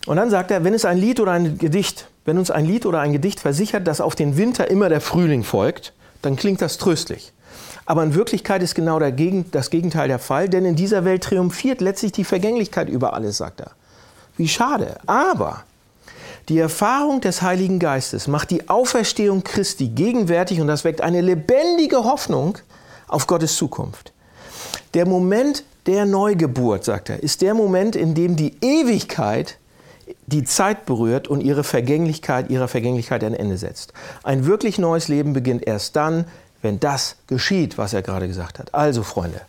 Und 0.07 0.17
dann 0.17 0.29
sagt 0.29 0.51
er, 0.51 0.63
wenn 0.63 0.73
es 0.73 0.85
ein 0.85 0.97
Lied 0.97 1.19
oder 1.19 1.33
ein 1.33 1.57
Gedicht, 1.57 2.07
wenn 2.27 2.37
uns 2.37 2.51
ein 2.51 2.65
Lied 2.65 2.85
oder 2.85 2.99
ein 2.99 3.13
Gedicht 3.13 3.39
versichert, 3.39 3.87
dass 3.87 4.01
auf 4.01 4.13
den 4.13 4.35
Winter 4.35 4.69
immer 4.69 4.89
der 4.89 4.99
Frühling 4.99 5.45
folgt, 5.45 5.93
dann 6.21 6.35
klingt 6.35 6.61
das 6.61 6.77
tröstlich. 6.77 7.31
Aber 7.85 8.03
in 8.03 8.15
Wirklichkeit 8.15 8.61
ist 8.61 8.75
genau 8.75 8.99
das 8.99 9.69
Gegenteil 9.69 10.09
der 10.09 10.19
Fall, 10.19 10.49
denn 10.49 10.65
in 10.65 10.75
dieser 10.75 11.05
Welt 11.05 11.23
triumphiert 11.23 11.79
letztlich 11.79 12.11
die 12.11 12.25
Vergänglichkeit 12.25 12.89
über 12.89 13.13
alles, 13.13 13.37
sagt 13.37 13.61
er. 13.61 13.71
Wie 14.35 14.49
schade. 14.49 14.97
Aber 15.05 15.63
die 16.49 16.59
Erfahrung 16.59 17.21
des 17.21 17.41
Heiligen 17.41 17.79
Geistes 17.79 18.27
macht 18.27 18.51
die 18.51 18.67
Auferstehung 18.67 19.45
Christi 19.45 19.87
gegenwärtig 19.87 20.59
und 20.59 20.67
das 20.67 20.83
weckt 20.83 20.99
eine 20.99 21.21
lebendige 21.21 22.03
Hoffnung 22.03 22.57
auf 23.07 23.25
Gottes 23.27 23.55
Zukunft. 23.55 24.11
Der 24.95 25.07
Moment 25.07 25.63
der 25.85 26.05
Neugeburt, 26.05 26.83
sagt 26.83 27.09
er, 27.09 27.23
ist 27.23 27.41
der 27.41 27.53
Moment, 27.53 27.95
in 27.95 28.15
dem 28.15 28.35
die 28.35 28.57
Ewigkeit 28.59 29.57
die 30.25 30.43
Zeit 30.43 30.85
berührt 30.85 31.27
und 31.27 31.41
ihre 31.41 31.63
Vergänglichkeit, 31.63 32.49
ihrer 32.49 32.67
Vergänglichkeit 32.67 33.23
ein 33.23 33.33
Ende 33.33 33.57
setzt. 33.57 33.93
Ein 34.23 34.45
wirklich 34.45 34.77
neues 34.77 35.07
Leben 35.07 35.33
beginnt 35.33 35.65
erst 35.65 35.95
dann, 35.95 36.25
wenn 36.61 36.79
das 36.79 37.17
geschieht, 37.27 37.77
was 37.77 37.93
er 37.93 38.01
gerade 38.01 38.27
gesagt 38.27 38.59
hat. 38.59 38.73
Also, 38.73 39.03
Freunde, 39.03 39.41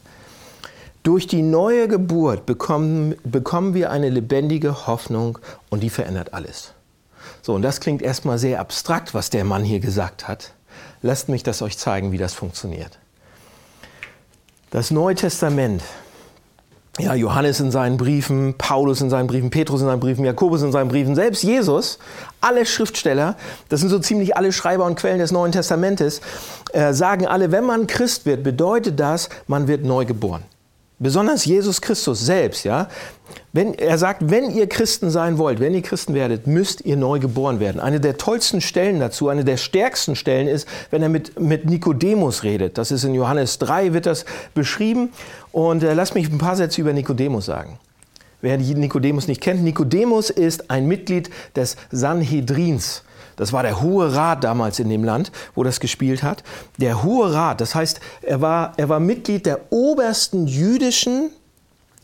durch 1.02 1.26
die 1.26 1.42
neue 1.42 1.88
Geburt 1.88 2.46
bekommen, 2.46 3.14
bekommen 3.24 3.74
wir 3.74 3.90
eine 3.90 4.10
lebendige 4.10 4.86
Hoffnung 4.86 5.38
und 5.70 5.82
die 5.82 5.90
verändert 5.90 6.34
alles. 6.34 6.72
So, 7.42 7.54
und 7.54 7.62
das 7.62 7.80
klingt 7.80 8.02
erstmal 8.02 8.38
sehr 8.38 8.60
abstrakt, 8.60 9.14
was 9.14 9.30
der 9.30 9.44
Mann 9.44 9.64
hier 9.64 9.80
gesagt 9.80 10.28
hat. 10.28 10.52
Lasst 11.00 11.28
mich 11.28 11.42
das 11.42 11.62
euch 11.62 11.78
zeigen, 11.78 12.12
wie 12.12 12.18
das 12.18 12.34
funktioniert. 12.34 12.98
Das 14.70 14.90
Neue 14.90 15.14
Testament 15.14 15.82
ja, 16.98 17.14
Johannes 17.14 17.60
in 17.60 17.70
seinen 17.70 17.96
Briefen, 17.96 18.54
Paulus 18.58 19.00
in 19.00 19.10
seinen 19.10 19.28
Briefen, 19.28 19.50
Petrus 19.50 19.80
in 19.80 19.86
seinen 19.86 20.00
Briefen, 20.00 20.24
Jakobus 20.24 20.62
in 20.62 20.72
seinen 20.72 20.88
Briefen, 20.88 21.14
selbst 21.14 21.42
Jesus, 21.42 21.98
alle 22.40 22.66
Schriftsteller, 22.66 23.36
das 23.68 23.80
sind 23.80 23.88
so 23.88 23.98
ziemlich 23.98 24.36
alle 24.36 24.52
Schreiber 24.52 24.84
und 24.84 24.96
Quellen 24.96 25.18
des 25.18 25.30
Neuen 25.30 25.52
Testamentes, 25.52 26.20
äh, 26.72 26.92
sagen 26.92 27.26
alle, 27.26 27.52
wenn 27.52 27.64
man 27.64 27.86
Christ 27.86 28.26
wird, 28.26 28.42
bedeutet 28.42 28.98
das, 28.98 29.28
man 29.46 29.68
wird 29.68 29.84
neu 29.84 30.04
geboren. 30.04 30.42
Besonders 31.00 31.44
Jesus 31.44 31.80
Christus 31.80 32.24
selbst, 32.24 32.64
ja. 32.64 32.88
Wenn, 33.52 33.74
er 33.74 33.98
sagt, 33.98 34.30
wenn 34.30 34.50
ihr 34.50 34.68
Christen 34.68 35.10
sein 35.10 35.38
wollt, 35.38 35.60
wenn 35.60 35.74
ihr 35.74 35.82
Christen 35.82 36.14
werdet, 36.14 36.46
müsst 36.46 36.80
ihr 36.82 36.96
neu 36.96 37.18
geboren 37.18 37.60
werden. 37.60 37.80
Eine 37.80 38.00
der 38.00 38.18
tollsten 38.18 38.60
Stellen 38.60 38.98
dazu, 39.00 39.28
eine 39.28 39.44
der 39.44 39.56
stärksten 39.56 40.16
Stellen 40.16 40.48
ist, 40.48 40.66
wenn 40.90 41.02
er 41.02 41.08
mit, 41.08 41.38
mit 41.38 41.66
Nikodemus 41.66 42.42
redet. 42.42 42.78
Das 42.78 42.90
ist 42.90 43.04
in 43.04 43.14
Johannes 43.14 43.58
3, 43.58 43.92
wird 43.92 44.06
das 44.06 44.24
beschrieben. 44.54 45.10
Und 45.52 45.82
äh, 45.82 45.94
lasst 45.94 46.14
mich 46.14 46.30
ein 46.30 46.38
paar 46.38 46.56
Sätze 46.56 46.80
über 46.80 46.92
Nikodemus 46.92 47.46
sagen. 47.46 47.78
Wer 48.40 48.58
Nikodemus 48.58 49.26
nicht 49.26 49.40
kennt, 49.40 49.62
Nikodemus 49.62 50.30
ist 50.30 50.70
ein 50.70 50.86
Mitglied 50.86 51.30
des 51.56 51.76
Sanhedrins. 51.90 53.02
Das 53.38 53.52
war 53.52 53.62
der 53.62 53.80
Hohe 53.80 54.14
Rat 54.14 54.44
damals 54.44 54.78
in 54.80 54.90
dem 54.90 55.04
Land, 55.04 55.32
wo 55.54 55.62
das 55.62 55.80
gespielt 55.80 56.22
hat. 56.22 56.42
Der 56.76 57.02
Hohe 57.02 57.32
Rat, 57.32 57.60
das 57.60 57.74
heißt, 57.74 58.00
er 58.20 58.42
war, 58.42 58.72
er 58.76 58.88
war 58.88 59.00
Mitglied 59.00 59.46
der 59.46 59.72
obersten 59.72 60.46
jüdischen 60.46 61.30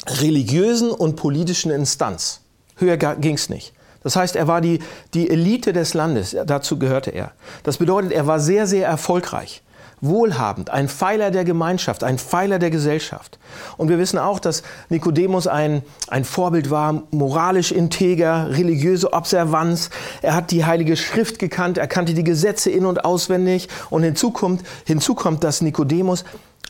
religiösen 0.07 0.91
und 0.91 1.17
politischen 1.17 1.71
Instanz. 1.71 2.41
Höher 2.76 2.97
ging 2.97 3.35
es 3.35 3.50
nicht. 3.50 3.75
Das 4.03 4.17
heißt, 4.17 4.37
er 4.37 4.47
war 4.47 4.61
die, 4.61 4.79
die 5.12 5.29
Elite 5.29 5.73
des 5.73 5.95
Landes, 5.95 6.37
dazu 6.47 6.79
gehörte 6.79 7.11
er. 7.11 7.33
Das 7.64 7.79
bedeutet, 7.79 8.12
er 8.12 8.26
war 8.26 8.38
sehr, 8.38 8.67
sehr 8.67 8.87
erfolgreich 8.87 9.63
wohlhabend, 10.04 10.70
ein 10.70 10.88
Pfeiler 10.88 11.30
der 11.30 11.44
Gemeinschaft, 11.44 12.04
ein 12.04 12.18
Pfeiler 12.18 12.58
der 12.58 12.70
Gesellschaft. 12.70 13.38
Und 13.76 13.88
wir 13.88 13.99
wissen 13.99 14.18
auch, 14.18 14.38
dass 14.38 14.62
Nikodemus 14.88 15.46
ein, 15.46 15.82
ein 16.08 16.25
Vorbild 16.25 16.70
war, 16.70 17.02
moralisch 17.11 17.73
integer, 17.73 18.50
religiöse 18.50 19.12
Observanz. 19.12 19.90
Er 20.23 20.34
hat 20.34 20.50
die 20.50 20.64
Heilige 20.64 20.96
Schrift 20.96 21.38
gekannt, 21.38 21.78
er 21.78 21.87
kannte 21.87 22.14
die 22.14 22.25
Gesetze 22.25 22.70
in- 22.70 22.87
und 22.87 23.04
auswendig. 23.04 23.68
Und 23.90 24.02
hinzu 24.02 24.30
kommt, 24.30 24.62
hinzu 24.84 25.14
kommt, 25.14 25.44
dass 25.44 25.61
Nikodemus, 25.61 26.25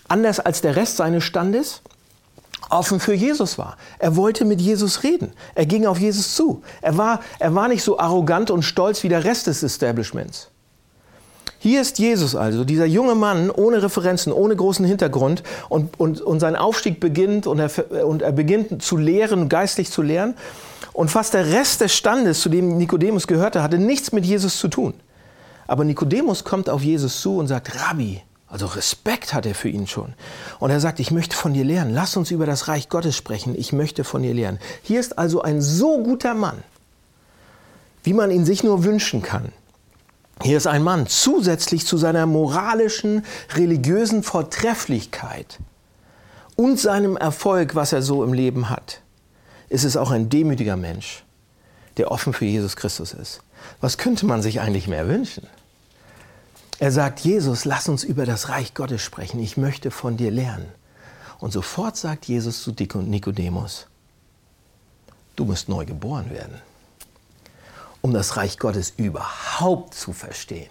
anders 0.08 0.40
als 0.40 0.60
der 0.60 0.76
Rest 0.76 0.96
seines 0.96 1.24
Standes, 1.24 1.82
offen 2.70 3.00
für 3.00 3.14
Jesus 3.14 3.58
war. 3.58 3.76
Er 3.98 4.16
wollte 4.16 4.44
mit 4.44 4.60
Jesus 4.60 5.02
reden. 5.02 5.32
Er 5.54 5.66
ging 5.66 5.86
auf 5.86 5.98
Jesus 5.98 6.34
zu. 6.34 6.62
Er 6.80 6.96
war, 6.96 7.20
er 7.38 7.54
war 7.54 7.68
nicht 7.68 7.82
so 7.82 7.98
arrogant 7.98 8.50
und 8.50 8.62
stolz 8.62 9.02
wie 9.02 9.08
der 9.08 9.24
Rest 9.24 9.46
des 9.46 9.62
Establishments. 9.62 10.50
Hier 11.64 11.80
ist 11.80 11.98
Jesus 11.98 12.36
also, 12.36 12.62
dieser 12.62 12.84
junge 12.84 13.14
Mann 13.14 13.50
ohne 13.50 13.82
Referenzen, 13.82 14.34
ohne 14.34 14.54
großen 14.54 14.84
Hintergrund 14.84 15.42
und, 15.70 15.98
und, 15.98 16.20
und 16.20 16.38
sein 16.38 16.56
Aufstieg 16.56 17.00
beginnt 17.00 17.46
und 17.46 17.58
er, 17.58 18.06
und 18.06 18.20
er 18.20 18.32
beginnt 18.32 18.82
zu 18.82 18.98
lehren, 18.98 19.48
geistlich 19.48 19.90
zu 19.90 20.02
lehren. 20.02 20.34
Und 20.92 21.10
fast 21.10 21.32
der 21.32 21.46
Rest 21.46 21.80
des 21.80 21.94
Standes, 21.94 22.42
zu 22.42 22.50
dem 22.50 22.76
Nikodemus 22.76 23.26
gehörte, 23.26 23.62
hatte 23.62 23.78
nichts 23.78 24.12
mit 24.12 24.26
Jesus 24.26 24.58
zu 24.58 24.68
tun. 24.68 24.92
Aber 25.66 25.86
Nikodemus 25.86 26.44
kommt 26.44 26.68
auf 26.68 26.82
Jesus 26.82 27.22
zu 27.22 27.38
und 27.38 27.46
sagt, 27.46 27.74
Rabbi, 27.80 28.20
also 28.46 28.66
Respekt 28.66 29.32
hat 29.32 29.46
er 29.46 29.54
für 29.54 29.70
ihn 29.70 29.86
schon. 29.86 30.12
Und 30.58 30.68
er 30.68 30.80
sagt, 30.80 31.00
ich 31.00 31.12
möchte 31.12 31.34
von 31.34 31.54
dir 31.54 31.64
lernen. 31.64 31.94
Lass 31.94 32.14
uns 32.18 32.30
über 32.30 32.44
das 32.44 32.68
Reich 32.68 32.90
Gottes 32.90 33.16
sprechen. 33.16 33.54
Ich 33.58 33.72
möchte 33.72 34.04
von 34.04 34.22
dir 34.22 34.34
lernen. 34.34 34.58
Hier 34.82 35.00
ist 35.00 35.16
also 35.16 35.40
ein 35.40 35.62
so 35.62 36.02
guter 36.02 36.34
Mann, 36.34 36.62
wie 38.02 38.12
man 38.12 38.30
ihn 38.30 38.44
sich 38.44 38.62
nur 38.64 38.84
wünschen 38.84 39.22
kann. 39.22 39.50
Hier 40.42 40.56
ist 40.56 40.66
ein 40.66 40.82
Mann 40.82 41.06
zusätzlich 41.06 41.86
zu 41.86 41.96
seiner 41.96 42.26
moralischen, 42.26 43.24
religiösen 43.54 44.22
Vortrefflichkeit 44.22 45.58
und 46.56 46.78
seinem 46.78 47.16
Erfolg, 47.16 47.74
was 47.74 47.92
er 47.92 48.02
so 48.02 48.24
im 48.24 48.32
Leben 48.32 48.68
hat, 48.68 49.00
ist 49.68 49.84
es 49.84 49.96
auch 49.96 50.10
ein 50.10 50.28
demütiger 50.28 50.76
Mensch, 50.76 51.24
der 51.96 52.10
offen 52.10 52.32
für 52.32 52.44
Jesus 52.44 52.76
Christus 52.76 53.12
ist. 53.12 53.40
Was 53.80 53.96
könnte 53.96 54.26
man 54.26 54.42
sich 54.42 54.60
eigentlich 54.60 54.88
mehr 54.88 55.08
wünschen? 55.08 55.46
Er 56.80 56.90
sagt, 56.90 57.20
Jesus, 57.20 57.64
lass 57.64 57.88
uns 57.88 58.02
über 58.04 58.26
das 58.26 58.48
Reich 58.48 58.74
Gottes 58.74 59.00
sprechen. 59.00 59.38
Ich 59.40 59.56
möchte 59.56 59.90
von 59.90 60.16
dir 60.16 60.30
lernen. 60.30 60.66
Und 61.38 61.52
sofort 61.52 61.96
sagt 61.96 62.26
Jesus 62.26 62.62
zu 62.62 62.72
Nikodemus, 62.72 63.86
du 65.36 65.44
musst 65.44 65.68
neu 65.68 65.84
geboren 65.84 66.30
werden 66.30 66.60
um 68.04 68.12
das 68.12 68.36
Reich 68.36 68.58
Gottes 68.58 68.92
überhaupt 68.98 69.94
zu 69.94 70.12
verstehen. 70.12 70.68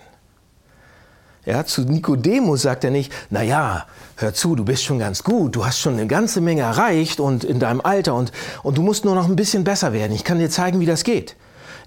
Ja, 1.46 1.66
zu 1.66 1.82
Nikodemus 1.82 2.62
sagt 2.62 2.84
er 2.84 2.92
nicht, 2.92 3.12
na 3.32 3.42
ja, 3.42 3.88
hör 4.18 4.36
zu, 4.36 4.56
du 4.56 4.64
bist 4.64 4.84
schon 4.84 5.00
ganz 5.00 5.24
gut, 5.24 5.56
du 5.56 5.66
hast 5.66 5.80
schon 5.80 5.94
eine 5.94 6.06
ganze 6.06 6.42
Menge 6.42 6.62
erreicht 6.62 7.20
und 7.20 7.44
in 7.44 7.60
deinem 7.60 7.82
Alter 7.82 8.14
und, 8.14 8.32
und 8.62 8.78
du 8.78 8.84
musst 8.84 9.04
nur 9.04 9.16
noch 9.16 9.28
ein 9.28 9.36
bisschen 9.36 9.64
besser 9.64 9.94
werden. 9.94 10.14
Ich 10.14 10.24
kann 10.24 10.38
dir 10.38 10.52
zeigen, 10.52 10.80
wie 10.80 10.86
das 10.86 11.04
geht. 11.04 11.36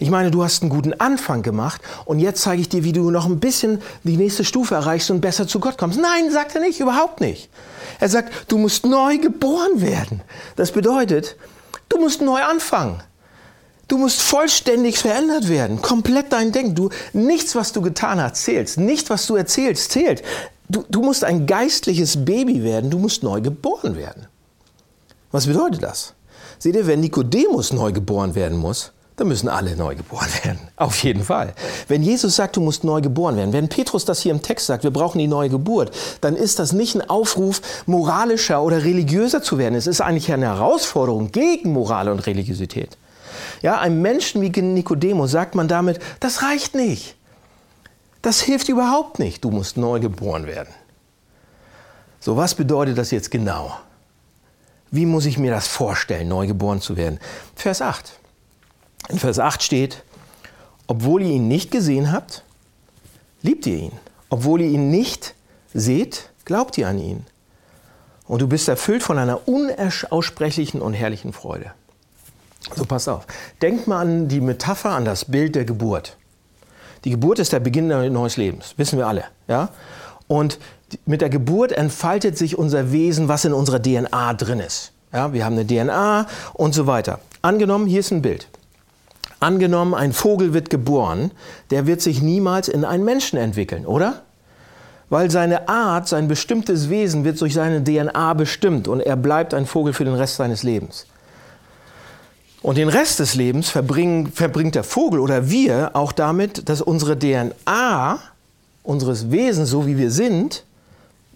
Ich 0.01 0.11
meine, 0.11 0.33
du 0.33 0.43
hast 0.43 0.63
einen 0.63 0.71
guten 0.71 0.95
Anfang 0.95 1.43
gemacht 1.43 1.81
und 2.07 2.19
jetzt 2.19 2.43
zeige 2.43 2.61
ich 2.61 2.69
dir, 2.69 2.83
wie 2.83 2.93
du 2.93 3.13
noch 3.13 3.27
ein 3.27 3.39
bisschen 3.39 3.81
die 4.03 4.17
nächste 4.17 4.45
Stufe 4.45 4.75
erreichst 4.75 5.13
und 5.13 5.21
besser 5.21 5.47
zu 5.47 5.61
Gott 5.61 5.79
kommst. 5.79 6.01
Nein, 6.01 6.33
sagt 6.33 6.57
er 6.57 6.61
nicht, 6.61 6.81
überhaupt 6.81 7.21
nicht. 7.21 7.51
Er 8.01 8.09
sagt, 8.09 8.51
du 8.51 8.59
musst 8.59 8.85
neu 8.85 9.19
geboren 9.19 9.81
werden. 9.81 10.23
Das 10.57 10.73
bedeutet, 10.73 11.37
du 11.89 12.01
musst 12.01 12.21
neu 12.21 12.43
anfangen. 12.43 13.01
Du 13.89 13.99
musst 13.99 14.21
vollständig 14.21 14.99
verändert 14.99 15.49
werden, 15.49 15.81
komplett 15.81 16.33
dein 16.33 16.51
Denken. 16.51 16.75
Du, 16.75 16.91
nichts, 17.13 17.55
was 17.55 17.73
du 17.73 17.81
getan 17.81 18.21
hast, 18.21 18.37
zählt. 18.37 18.77
Nichts, 18.79 19.11
was 19.11 19.27
du 19.27 19.37
erzählst, 19.37 19.93
zählt. 19.93 20.23
Du, 20.69 20.85
du 20.89 21.03
musst 21.03 21.23
ein 21.23 21.47
geistliches 21.47 22.25
Baby 22.25 22.65
werden, 22.65 22.91
du 22.91 22.99
musst 22.99 23.23
neu 23.23 23.41
geboren 23.41 23.97
werden. 23.97 24.27
Was 25.31 25.47
bedeutet 25.47 25.85
das? 25.85 26.15
Seht 26.59 26.75
ihr, 26.75 26.87
wenn 26.87 27.01
Nikodemus 27.01 27.73
neu 27.73 27.93
geboren 27.93 28.35
werden 28.35 28.59
muss, 28.59 28.93
dann 29.15 29.29
müssen 29.29 29.49
alle 29.49 29.77
neu 29.77 29.95
geboren 29.95 30.29
werden. 30.43 30.59
Auf 30.77 31.03
jeden 31.05 31.23
Fall. 31.23 31.55
Wenn 31.87 32.03
Jesus 32.03 32.37
sagt, 32.37 32.57
du 32.57 32.61
musst 32.61 32.83
neu 32.83 33.01
geboren 33.01 33.37
werden, 33.37 33.53
wenn 33.53 33.69
Petrus 33.69 34.05
das 34.05 34.21
hier 34.21 34.33
im 34.33 34.43
Text 34.43 34.67
sagt, 34.67 34.83
wir 34.83 34.91
brauchen 34.91 35.19
die 35.19 35.29
neue 35.29 35.49
Geburt, 35.49 35.93
dann 36.21 36.35
ist 36.35 36.59
das 36.59 36.73
nicht 36.73 36.97
ein 36.97 37.09
Aufruf, 37.09 37.63
moralischer 37.87 38.63
oder 38.63 38.85
religiöser 38.85 39.43
zu 39.43 39.59
werden. 39.59 39.77
Es 39.77 39.87
ist 39.87 40.01
eigentlich 40.01 40.33
eine 40.33 40.47
Herausforderung 40.47 41.31
gegen 41.31 41.73
Moral 41.73 42.09
und 42.09 42.27
Religiosität. 42.27 42.97
Ja, 43.63 43.81
einem 43.81 44.03
Menschen 44.03 44.43
wie 44.43 44.51
Nikodemus 44.61 45.31
sagt 45.31 45.55
man 45.55 45.69
damit, 45.69 46.01
das 46.21 46.43
reicht 46.43 46.75
nicht. 46.75 47.17
Das 48.23 48.41
hilft 48.41 48.69
überhaupt 48.69 49.19
nicht. 49.19 49.45
Du 49.45 49.51
musst 49.51 49.77
neu 49.77 50.01
geboren 50.01 50.47
werden. 50.47 50.73
So, 52.21 52.37
was 52.37 52.55
bedeutet 52.55 52.99
das 52.99 53.11
jetzt 53.11 53.31
genau? 53.31 53.77
Wie 54.91 55.07
muss 55.07 55.27
ich 55.27 55.39
mir 55.39 55.51
das 55.51 55.69
vorstellen, 55.69 56.29
neu 56.29 56.47
geboren 56.47 56.81
zu 56.81 56.97
werden? 56.97 57.21
Vers 57.55 57.83
8. 57.83 58.19
In 59.09 59.19
Vers 59.19 59.39
8 59.39 59.63
steht, 59.63 60.03
obwohl 60.87 61.23
ihr 61.23 61.31
ihn 61.31 61.49
nicht 61.49 61.71
gesehen 61.71 62.13
habt, 62.13 62.43
liebt 63.43 63.67
ihr 63.67 63.77
ihn. 63.77 63.93
Obwohl 64.29 64.61
ihr 64.61 64.69
ihn 64.69 64.91
nicht 64.91 65.35
seht, 65.73 66.31
glaubt 66.45 66.79
ihr 66.79 66.89
an 66.89 66.99
ihn. 66.99 67.27
Und 68.27 68.43
du 68.43 68.49
bist 68.49 68.69
erfüllt 68.69 69.03
von 69.03 69.19
einer 69.19 69.47
unaussprechlichen 69.47 70.81
und 70.81 70.95
herrlichen 70.95 71.33
Freude. 71.33 71.73
So, 72.75 72.85
pass 72.85 73.09
auf. 73.09 73.27
Denk 73.63 73.87
mal 73.87 74.01
an 74.01 74.29
die 74.29 74.41
Metapher, 74.41 74.91
an 74.91 75.05
das 75.05 75.27
Bild 75.27 75.55
der 75.55 75.65
Geburt. 75.65 76.17
Die 77.05 77.11
Geburt 77.11 77.39
ist 77.39 77.53
der 77.53 77.61
Beginn 77.61 77.87
neuen 77.87 78.31
Lebens, 78.37 78.75
wissen 78.77 78.99
wir 78.99 79.07
alle. 79.07 79.25
Ja? 79.47 79.69
Und 80.27 80.59
mit 81.05 81.21
der 81.21 81.31
Geburt 81.31 81.73
entfaltet 81.73 82.37
sich 82.37 82.59
unser 82.59 82.91
Wesen, 82.91 83.29
was 83.29 83.45
in 83.45 83.53
unserer 83.53 83.81
DNA 83.81 84.35
drin 84.35 84.61
ist. 84.61 84.93
Ja, 85.13 85.33
wir 85.33 85.45
haben 85.45 85.57
eine 85.57 85.67
DNA 85.67 86.27
und 86.53 86.75
so 86.75 86.87
weiter. 86.87 87.21
Angenommen, 87.43 87.87
hier 87.87 88.01
ist 88.01 88.11
ein 88.11 88.23
Bild. 88.23 88.49
Angenommen, 89.39 89.95
ein 89.95 90.13
Vogel 90.13 90.53
wird 90.53 90.71
geboren, 90.71 91.31
der 91.71 91.87
wird 91.87 92.01
sich 92.01 92.23
niemals 92.23 92.69
in 92.69 92.85
einen 92.85 93.05
Menschen 93.05 93.39
entwickeln, 93.39 93.87
oder? 93.87 94.23
Weil 95.09 95.31
seine 95.31 95.69
Art, 95.69 96.09
sein 96.09 96.27
bestimmtes 96.27 96.91
Wesen 96.91 97.25
wird 97.25 97.41
durch 97.41 97.55
seine 97.55 97.85
DNA 97.85 98.35
bestimmt 98.35 98.89
und 98.89 99.01
er 99.01 99.17
bleibt 99.17 99.55
ein 99.55 99.67
Vogel 99.67 99.93
für 99.93 100.05
den 100.05 100.15
Rest 100.15 100.37
seines 100.37 100.63
Lebens. 100.63 101.07
Und 102.63 102.79
den 102.79 102.89
Rest 102.89 103.21
des 103.21 103.35
Lebens 103.35 103.69
verbringt 103.69 104.75
der 104.75 104.85
Vogel 104.85 105.21
oder 105.21 105.51
wir 105.51 105.91
auch 105.95 106.13
damit, 106.13 106.69
dass 106.69 106.83
unsere 106.83 107.19
DNA 107.19 108.19
unseres 108.83 109.31
Wesens, 109.31 109.71
so 109.71 109.87
wie 109.87 109.99
wir 109.99 110.11
sind, 110.11 110.65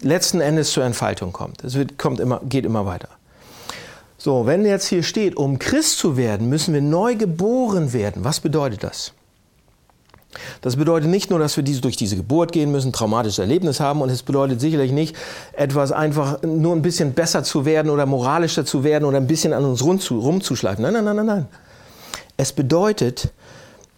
letzten 0.01 0.41
Endes 0.41 0.71
zur 0.71 0.83
Entfaltung 0.83 1.31
kommt. 1.31 1.63
Es 1.63 1.75
wird, 1.75 1.97
kommt 1.97 2.19
immer, 2.19 2.41
geht 2.47 2.65
immer 2.65 2.85
weiter. 2.85 3.09
So, 4.17 4.45
wenn 4.45 4.65
jetzt 4.65 4.87
hier 4.87 5.03
steht, 5.03 5.35
um 5.35 5.59
Christ 5.59 5.97
zu 5.97 6.15
werden, 6.15 6.49
müssen 6.49 6.73
wir 6.73 6.81
neu 6.81 7.15
geboren 7.15 7.93
werden. 7.93 8.23
Was 8.23 8.39
bedeutet 8.39 8.83
das? 8.83 9.13
Das 10.61 10.75
bedeutet 10.75 11.09
nicht 11.09 11.29
nur, 11.29 11.39
dass 11.39 11.57
wir 11.57 11.63
diese, 11.63 11.81
durch 11.81 11.97
diese 11.97 12.15
Geburt 12.15 12.51
gehen 12.51 12.71
müssen, 12.71 12.93
traumatisches 12.93 13.39
Erlebnis 13.39 13.79
haben 13.79 14.01
und 14.01 14.09
es 14.09 14.23
bedeutet 14.23 14.61
sicherlich 14.61 14.91
nicht, 14.91 15.15
etwas 15.53 15.91
einfach 15.91 16.41
nur 16.43 16.73
ein 16.75 16.81
bisschen 16.81 17.13
besser 17.13 17.43
zu 17.43 17.65
werden 17.65 17.89
oder 17.89 18.05
moralischer 18.05 18.65
zu 18.65 18.83
werden 18.83 19.05
oder 19.05 19.17
ein 19.17 19.27
bisschen 19.27 19.53
an 19.53 19.65
uns 19.65 19.83
rumzuschleifen. 19.83 20.83
Nein, 20.83 20.93
nein, 20.93 21.05
nein, 21.05 21.15
nein, 21.17 21.25
nein. 21.25 21.47
Es 22.37 22.53
bedeutet, 22.53 23.31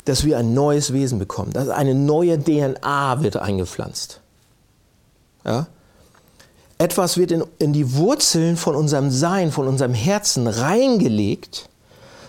dass 0.06 0.26
wir 0.26 0.38
ein 0.38 0.54
neues 0.54 0.92
Wesen 0.92 1.20
bekommen, 1.20 1.54
dass 1.54 1.70
eine 1.70 1.96
neue 1.96 2.38
DNA 2.40 3.22
wird 3.22 3.38
eingepflanzt. 3.38 4.20
Ja? 5.46 5.68
Etwas 6.78 7.18
wird 7.18 7.32
in, 7.32 7.44
in 7.60 7.72
die 7.72 7.96
Wurzeln 7.96 8.58
von 8.58 8.76
unserem 8.76 9.12
Sein, 9.12 9.52
von 9.52 9.68
unserem 9.68 9.94
Herzen 9.94 10.48
reingelegt, 10.48 11.70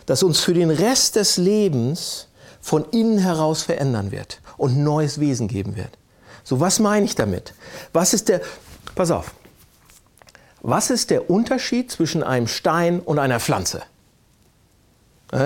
das 0.06 0.22
uns 0.22 0.40
für 0.40 0.54
den 0.54 0.70
Rest 0.70 1.16
des 1.16 1.38
Lebens 1.38 2.28
von 2.64 2.86
innen 2.92 3.18
heraus 3.18 3.62
verändern 3.62 4.10
wird 4.10 4.40
und 4.56 4.78
neues 4.78 5.20
Wesen 5.20 5.48
geben 5.48 5.76
wird. 5.76 5.90
So, 6.44 6.60
was 6.60 6.80
meine 6.80 7.04
ich 7.04 7.14
damit? 7.14 7.52
Was 7.92 8.14
ist 8.14 8.30
der, 8.30 8.40
pass 8.94 9.10
auf, 9.10 9.34
was 10.62 10.88
ist 10.88 11.10
der 11.10 11.28
Unterschied 11.28 11.90
zwischen 11.90 12.22
einem 12.22 12.46
Stein 12.46 13.00
und 13.00 13.18
einer 13.18 13.38
Pflanze? 13.38 13.82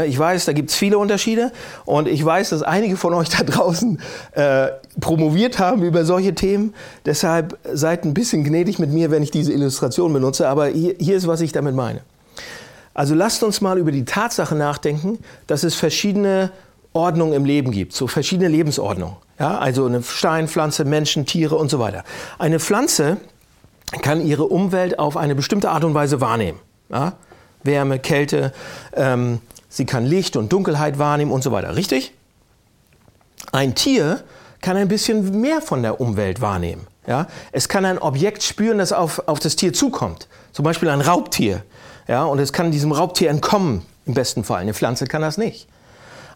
Ich 0.06 0.16
weiß, 0.16 0.44
da 0.44 0.52
gibt 0.52 0.70
es 0.70 0.76
viele 0.76 0.96
Unterschiede 0.96 1.50
und 1.86 2.06
ich 2.06 2.24
weiß, 2.24 2.50
dass 2.50 2.62
einige 2.62 2.96
von 2.96 3.12
euch 3.14 3.30
da 3.30 3.42
draußen 3.42 4.00
äh, 4.32 4.68
promoviert 5.00 5.58
haben 5.58 5.82
über 5.82 6.04
solche 6.04 6.36
Themen. 6.36 6.72
Deshalb 7.04 7.58
seid 7.72 8.04
ein 8.04 8.14
bisschen 8.14 8.44
gnädig 8.44 8.78
mit 8.78 8.92
mir, 8.92 9.10
wenn 9.10 9.24
ich 9.24 9.32
diese 9.32 9.52
Illustration 9.52 10.12
benutze, 10.12 10.48
aber 10.48 10.68
hier, 10.68 10.94
hier 11.00 11.16
ist, 11.16 11.26
was 11.26 11.40
ich 11.40 11.50
damit 11.50 11.74
meine. 11.74 12.02
Also 12.94 13.16
lasst 13.16 13.42
uns 13.42 13.60
mal 13.60 13.76
über 13.78 13.90
die 13.90 14.04
Tatsache 14.04 14.54
nachdenken, 14.54 15.18
dass 15.48 15.64
es 15.64 15.74
verschiedene 15.74 16.52
Ordnung 16.92 17.32
im 17.32 17.44
Leben 17.44 17.70
gibt, 17.70 17.92
so 17.92 18.06
verschiedene 18.06 18.48
Lebensordnungen. 18.48 19.16
Ja, 19.38 19.58
also 19.58 19.86
eine 19.86 20.02
Steinpflanze, 20.02 20.84
Menschen, 20.84 21.26
Tiere 21.26 21.56
und 21.56 21.70
so 21.70 21.78
weiter. 21.78 22.02
Eine 22.38 22.58
Pflanze 22.58 23.18
kann 24.02 24.20
ihre 24.20 24.44
Umwelt 24.44 24.98
auf 24.98 25.16
eine 25.16 25.34
bestimmte 25.34 25.70
Art 25.70 25.84
und 25.84 25.94
Weise 25.94 26.20
wahrnehmen. 26.20 26.58
Ja? 26.90 27.14
Wärme, 27.62 27.98
Kälte, 27.98 28.52
ähm, 28.94 29.40
sie 29.68 29.86
kann 29.86 30.04
Licht 30.06 30.36
und 30.36 30.52
Dunkelheit 30.52 30.98
wahrnehmen 30.98 31.30
und 31.30 31.42
so 31.42 31.52
weiter. 31.52 31.76
Richtig? 31.76 32.12
Ein 33.52 33.74
Tier 33.74 34.22
kann 34.60 34.76
ein 34.76 34.88
bisschen 34.88 35.40
mehr 35.40 35.62
von 35.62 35.82
der 35.82 36.00
Umwelt 36.00 36.40
wahrnehmen. 36.40 36.86
Ja? 37.06 37.28
Es 37.52 37.68
kann 37.68 37.84
ein 37.84 37.98
Objekt 37.98 38.42
spüren, 38.42 38.78
das 38.78 38.92
auf, 38.92 39.22
auf 39.26 39.38
das 39.38 39.56
Tier 39.56 39.72
zukommt. 39.72 40.28
Zum 40.52 40.64
Beispiel 40.64 40.88
ein 40.88 41.00
Raubtier. 41.00 41.62
Ja? 42.08 42.24
Und 42.24 42.40
es 42.40 42.52
kann 42.52 42.72
diesem 42.72 42.92
Raubtier 42.92 43.30
entkommen, 43.30 43.82
im 44.04 44.14
besten 44.14 44.42
Fall. 44.42 44.60
Eine 44.60 44.74
Pflanze 44.74 45.06
kann 45.06 45.22
das 45.22 45.38
nicht. 45.38 45.67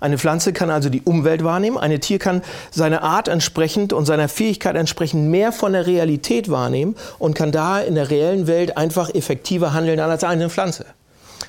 Eine 0.03 0.19
Pflanze 0.19 0.53
kann 0.53 0.69
also 0.69 0.89
die 0.89 1.03
Umwelt 1.03 1.45
wahrnehmen, 1.45 1.79
eine 1.79 2.01
Tier 2.01 2.19
kann 2.19 2.43
seine 2.73 3.03
Art 3.03 3.29
entsprechend 3.29 3.93
und 3.93 4.05
seiner 4.05 4.29
Fähigkeit 4.29 4.75
entsprechend 4.75 5.31
mehr 5.31 5.53
von 5.53 5.75
der 5.75 5.87
Realität 5.87 6.51
wahrnehmen 6.51 6.97
und 7.21 7.35
kann 7.35 7.53
da 7.53 7.81
in 7.81 7.95
der 7.95 8.11
reellen 8.11 8.49
Welt 8.49 8.77
einfach 8.77 9.15
effektiver 9.15 9.73
handeln 9.75 10.01
als 10.01 10.25
eine 10.25 10.51
Pflanze. 10.51 10.87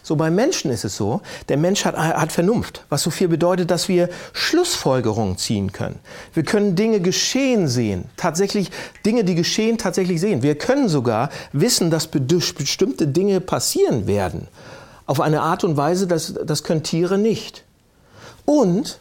So 0.03 0.15
beim 0.15 0.35
Menschen 0.35 0.69
ist 0.69 0.85
es 0.85 0.95
so, 0.95 1.21
der 1.49 1.57
Mensch 1.57 1.83
hat, 1.83 1.97
hat 1.97 2.31
Vernunft, 2.31 2.85
was 2.89 3.01
so 3.01 3.09
viel 3.09 3.27
bedeutet, 3.27 3.71
dass 3.71 3.89
wir 3.89 4.07
Schlussfolgerungen 4.33 5.39
ziehen 5.39 5.71
können. 5.71 5.97
Wir 6.35 6.43
können 6.43 6.75
Dinge 6.75 6.99
geschehen 6.99 7.67
sehen, 7.67 8.05
tatsächlich 8.17 8.69
Dinge, 9.03 9.23
die 9.23 9.33
geschehen, 9.33 9.79
tatsächlich 9.79 10.21
sehen. 10.21 10.43
Wir 10.43 10.59
können 10.59 10.89
sogar 10.89 11.31
wissen, 11.53 11.89
dass 11.89 12.05
bestimmte 12.05 13.07
Dinge 13.07 13.41
passieren 13.41 14.05
werden. 14.05 14.47
Auf 15.07 15.21
eine 15.21 15.41
Art 15.41 15.63
und 15.63 15.75
Weise, 15.75 16.05
das, 16.05 16.35
das 16.45 16.63
können 16.63 16.83
Tiere 16.83 17.17
nicht. 17.17 17.63
Und 18.45 18.99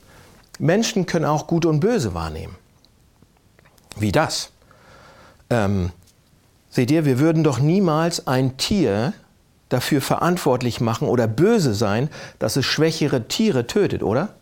Menschen 0.58 1.06
können 1.06 1.24
auch 1.24 1.46
Gut 1.46 1.66
und 1.66 1.80
Böse 1.80 2.14
wahrnehmen. 2.14 2.56
Wie 3.96 4.12
das? 4.12 4.50
Ähm, 5.50 5.90
seht 6.70 6.90
ihr, 6.90 7.04
wir 7.04 7.18
würden 7.18 7.44
doch 7.44 7.58
niemals 7.58 8.26
ein 8.26 8.56
Tier 8.56 9.12
dafür 9.68 10.00
verantwortlich 10.00 10.80
machen 10.80 11.08
oder 11.08 11.26
böse 11.26 11.74
sein, 11.74 12.10
dass 12.38 12.56
es 12.56 12.66
schwächere 12.66 13.28
Tiere 13.28 13.66
tötet, 13.66 14.02
oder? 14.02 14.34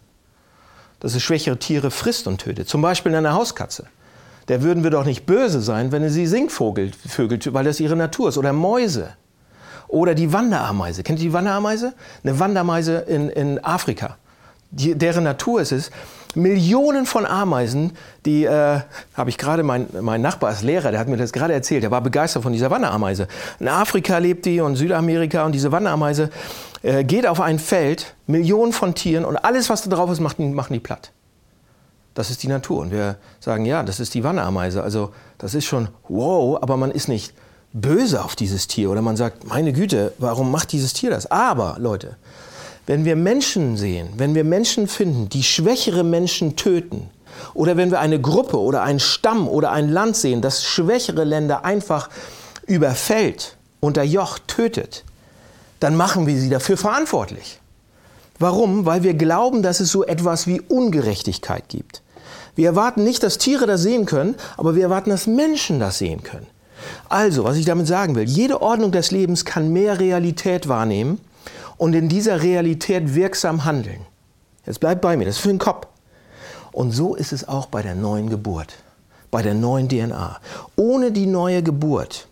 Dass 0.99 1.15
es 1.15 1.23
schwächere 1.23 1.59
Tiere 1.59 1.91
frisst 1.91 2.27
und 2.27 2.39
tötet. 2.39 2.69
Zum 2.69 2.83
Beispiel 2.83 3.15
eine 3.15 3.33
Hauskatze. 3.33 3.87
Der 4.49 4.63
würden 4.63 4.83
wir 4.83 4.91
doch 4.91 5.05
nicht 5.05 5.27
böse 5.27 5.61
sein, 5.61 5.93
wenn 5.93 6.09
sie 6.11 6.27
Singvogel 6.27 6.93
vögelt, 6.93 7.53
weil 7.53 7.65
das 7.65 7.79
ihre 7.81 7.97
Natur 7.97 8.29
ist. 8.29 8.39
Oder 8.39 8.53
Mäuse. 8.53 9.15
Oder 9.87 10.15
die 10.15 10.33
Wanderameise. 10.33 11.03
Kennt 11.03 11.21
ihr 11.21 11.27
die 11.27 11.33
Wanderameise? 11.33 11.95
Eine 12.23 12.39
Wanderameise 12.39 12.99
in, 12.99 13.31
in 13.31 13.65
Afrika 13.65 14.17
die, 14.71 14.95
deren 14.95 15.25
Natur 15.25 15.61
es 15.61 15.73
ist. 15.73 15.93
Millionen 16.35 17.07
von 17.07 17.27
Ameisen, 17.27 17.93
die 18.25 18.45
äh, 18.45 18.81
habe 19.15 19.31
ich 19.31 19.37
gerade, 19.37 19.63
mein, 19.65 19.89
mein 20.01 20.21
Nachbar 20.23 20.51
als 20.51 20.63
Lehrer, 20.63 20.93
der 20.93 21.01
hat 21.01 21.09
mir 21.09 21.17
das 21.17 21.33
gerade 21.33 21.53
erzählt, 21.53 21.83
der 21.83 21.91
war 21.91 22.01
begeistert 22.01 22.45
von 22.45 22.53
dieser 22.53 22.71
Wanderameise. 22.71 23.27
In 23.59 23.67
Afrika 23.69 24.19
lebt 24.19 24.47
die 24.47 24.61
und 24.61 24.77
Südamerika 24.77 25.45
und 25.45 25.53
diese 25.53 25.73
Wanderameise 25.73 26.31
äh, 26.83 27.03
geht 27.03 27.27
auf 27.27 27.41
ein 27.41 27.59
Feld, 27.59 28.15
Millionen 28.27 28.73
von 28.73 28.95
Tieren 28.95 29.25
und 29.25 29.37
alles, 29.39 29.71
was 29.71 29.83
da 29.83 29.91
drauf 29.91 30.11
ist, 30.11 30.21
machen, 30.21 30.55
machen 30.55 30.73
die 30.73 30.81
platt. 30.81 31.11
Das 32.15 32.31
ist 32.31 32.43
die 32.43 32.49
Natur. 32.49 32.81
Und 32.81 32.93
wir 32.93 33.17
sagen, 33.41 33.65
ja, 33.65 33.83
das 33.83 33.99
ist 33.99 34.15
die 34.15 34.23
Wanderameise. 34.23 34.83
Also 34.83 35.13
das 35.39 35.55
ist 35.55 35.65
schon 35.65 35.89
wow, 36.09 36.59
aber 36.63 36.77
man 36.77 36.91
ist 36.91 37.09
nicht 37.09 37.35
böse 37.73 38.25
auf 38.25 38.37
dieses 38.37 38.67
Tier 38.67 38.91
oder 38.91 39.03
man 39.03 39.17
sagt, 39.17 39.47
meine 39.47 39.73
Güte, 39.73 40.13
warum 40.19 40.51
macht 40.51 40.73
dieses 40.73 40.93
Tier 40.93 41.11
das? 41.11 41.31
Aber, 41.31 41.77
Leute, 41.79 42.17
wenn 42.91 43.05
wir 43.05 43.15
Menschen 43.15 43.77
sehen, 43.77 44.09
wenn 44.17 44.35
wir 44.35 44.43
Menschen 44.43 44.89
finden, 44.89 45.29
die 45.29 45.45
schwächere 45.45 46.03
Menschen 46.03 46.57
töten, 46.57 47.09
oder 47.55 47.77
wenn 47.77 47.93
wir 47.93 48.01
eine 48.01 48.21
Gruppe 48.21 48.59
oder 48.59 48.83
einen 48.83 48.99
Stamm 48.99 49.47
oder 49.47 49.71
ein 49.71 49.89
Land 49.89 50.17
sehen, 50.17 50.43
das 50.43 50.65
schwächere 50.65 51.23
Länder 51.23 51.65
einfach 51.65 52.11
überfällt, 52.67 53.57
unterjocht, 53.79 54.49
tötet, 54.49 55.05
dann 55.79 55.95
machen 55.95 56.27
wir 56.27 56.37
sie 56.37 56.49
dafür 56.49 56.77
verantwortlich. 56.77 57.61
Warum? 58.41 58.87
Weil 58.87 59.05
wir 59.05 59.15
glauben, 59.15 59.63
dass 59.63 59.79
es 59.79 59.93
so 59.93 60.05
etwas 60.05 60.49
wie 60.49 60.61
Ungerechtigkeit 60.61 61.69
gibt. 61.69 62.03
Wir 62.57 62.67
erwarten 62.67 63.05
nicht, 63.05 63.23
dass 63.23 63.39
Tiere 63.39 63.69
das 63.69 63.83
sehen 63.83 64.05
können, 64.05 64.35
aber 64.57 64.75
wir 64.75 64.83
erwarten, 64.83 65.11
dass 65.11 65.29
Menschen 65.29 65.79
das 65.79 65.99
sehen 65.99 66.25
können. 66.25 66.49
Also, 67.09 67.45
was 67.45 67.57
ich 67.57 67.67
damit 67.67 67.87
sagen 67.87 68.17
will, 68.17 68.29
jede 68.29 68.61
Ordnung 68.61 68.91
des 68.91 69.13
Lebens 69.13 69.45
kann 69.45 69.73
mehr 69.73 70.01
Realität 70.01 70.67
wahrnehmen, 70.67 71.21
und 71.81 71.95
in 71.95 72.11
dieser 72.11 72.43
Realität 72.43 73.15
wirksam 73.15 73.65
handeln. 73.65 74.05
Jetzt 74.67 74.81
bleibt 74.81 75.01
bei 75.01 75.17
mir, 75.17 75.25
das 75.25 75.37
ist 75.37 75.41
für 75.41 75.49
den 75.49 75.59
Kopf. 75.59 75.87
Und 76.73 76.93
so 76.93 77.15
ist 77.15 77.33
es 77.33 77.49
auch 77.49 77.67
bei 77.67 77.81
der 77.81 77.95
neuen 77.95 78.29
Geburt, 78.29 78.75
bei 79.31 79.41
der 79.41 79.55
neuen 79.55 79.89
DNA. 79.89 80.39
Ohne 80.77 81.11
die 81.11 81.25
neue 81.25 81.63
Geburt 81.63 82.29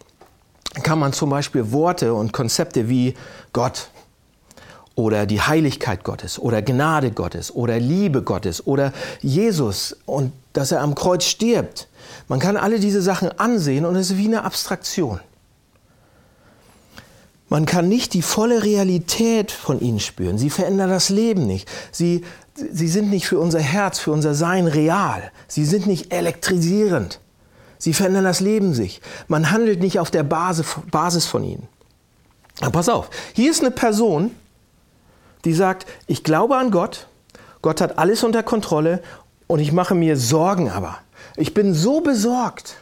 kann 0.83 0.99
man 0.99 1.15
zum 1.15 1.31
Beispiel 1.31 1.73
Worte 1.73 2.13
und 2.13 2.35
Konzepte 2.35 2.91
wie 2.91 3.15
Gott 3.55 3.89
oder 4.97 5.25
die 5.25 5.41
Heiligkeit 5.41 6.05
Gottes 6.05 6.39
oder 6.39 6.61
Gnade 6.61 7.11
Gottes 7.11 7.51
oder 7.55 7.81
Liebe 7.81 8.21
Gottes 8.21 8.67
oder 8.67 8.93
Jesus 9.23 9.97
und 10.05 10.35
dass 10.53 10.73
er 10.73 10.83
am 10.83 10.95
Kreuz 10.95 11.25
stirbt. 11.25 11.89
Man 12.29 12.39
kann 12.39 12.59
alle 12.59 12.79
diese 12.79 13.01
Sachen 13.01 13.31
ansehen 13.41 13.87
und 13.87 13.97
es 13.97 14.11
ist 14.11 14.19
wie 14.19 14.27
eine 14.27 14.45
Abstraktion. 14.45 15.21
Man 17.49 17.65
kann 17.65 17.89
nicht 17.89 18.13
die 18.15 18.23
volle 18.23 18.63
Realität 18.63 19.51
von 19.51 19.81
ihnen 19.81 20.01
spüren. 20.01 20.37
Sie 20.37 20.51
verändern 20.51 20.91
das 20.91 21.09
Leben 21.09 21.47
nicht. 21.47 21.69
Sie, 21.91 22.25
sie 22.55 22.89
sind 22.89 23.11
nicht 23.11 23.27
für 23.27 23.39
unser 23.39 23.61
Herz, 23.61 23.99
für 23.99 24.13
unser 24.13 24.35
Sein 24.35 24.67
real. 24.67 25.31
Sie 25.47 25.65
sind 25.65 25.87
nicht 25.87 26.13
elektrisierend. 26.13 27.21
Sie 27.79 27.95
verändern 27.95 28.25
das 28.25 28.41
Leben 28.41 28.75
sich. 28.75 29.01
Man 29.29 29.51
handelt 29.51 29.81
nicht 29.81 29.99
auf 29.99 30.11
der 30.11 30.25
Basis, 30.25 30.67
Basis 30.91 31.27
von 31.27 31.45
ihnen. 31.45 31.69
Aber 32.61 32.73
pass 32.73 32.89
auf, 32.89 33.09
hier 33.35 33.51
ist 33.51 33.61
eine 33.61 33.71
Person, 33.71 34.33
die 35.45 35.55
sagt, 35.55 35.87
ich 36.07 36.25
glaube 36.25 36.57
an 36.57 36.71
Gott, 36.71 37.07
Gott 37.63 37.81
hat 37.81 37.99
alles 37.99 38.25
unter 38.25 38.43
Kontrolle 38.43 39.01
und 39.47 39.61
ich 39.61 39.73
mache 39.73 39.95
mir 39.95 40.17
Sorgen 40.17 40.69
aber. 40.69 40.99
Ich 41.37 41.55
bin 41.55 41.73
so 41.73 42.01
besorgt. 42.01 42.77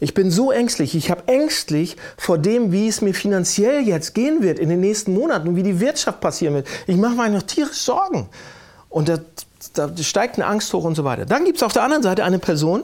Ich 0.00 0.14
bin 0.14 0.30
so 0.30 0.52
ängstlich. 0.52 0.94
Ich 0.94 1.10
habe 1.10 1.26
ängstlich 1.26 1.96
vor 2.16 2.38
dem, 2.38 2.70
wie 2.70 2.86
es 2.86 3.00
mir 3.00 3.14
finanziell 3.14 3.86
jetzt 3.86 4.14
gehen 4.14 4.42
wird 4.42 4.58
in 4.58 4.68
den 4.68 4.80
nächsten 4.80 5.12
Monaten 5.12 5.48
und 5.48 5.56
wie 5.56 5.64
die 5.64 5.80
Wirtschaft 5.80 6.20
passieren 6.20 6.54
wird. 6.54 6.68
Ich 6.86 6.96
mache 6.96 7.16
mir 7.16 7.30
noch 7.30 7.42
tierisch 7.42 7.78
Sorgen. 7.78 8.28
Und 8.88 9.08
da, 9.08 9.18
da 9.74 9.90
steigt 10.00 10.36
eine 10.36 10.46
Angst 10.46 10.72
hoch 10.72 10.84
und 10.84 10.94
so 10.94 11.04
weiter. 11.04 11.26
Dann 11.26 11.44
gibt 11.44 11.56
es 11.56 11.62
auf 11.62 11.72
der 11.72 11.82
anderen 11.82 12.02
Seite 12.02 12.24
eine 12.24 12.38
Person, 12.38 12.82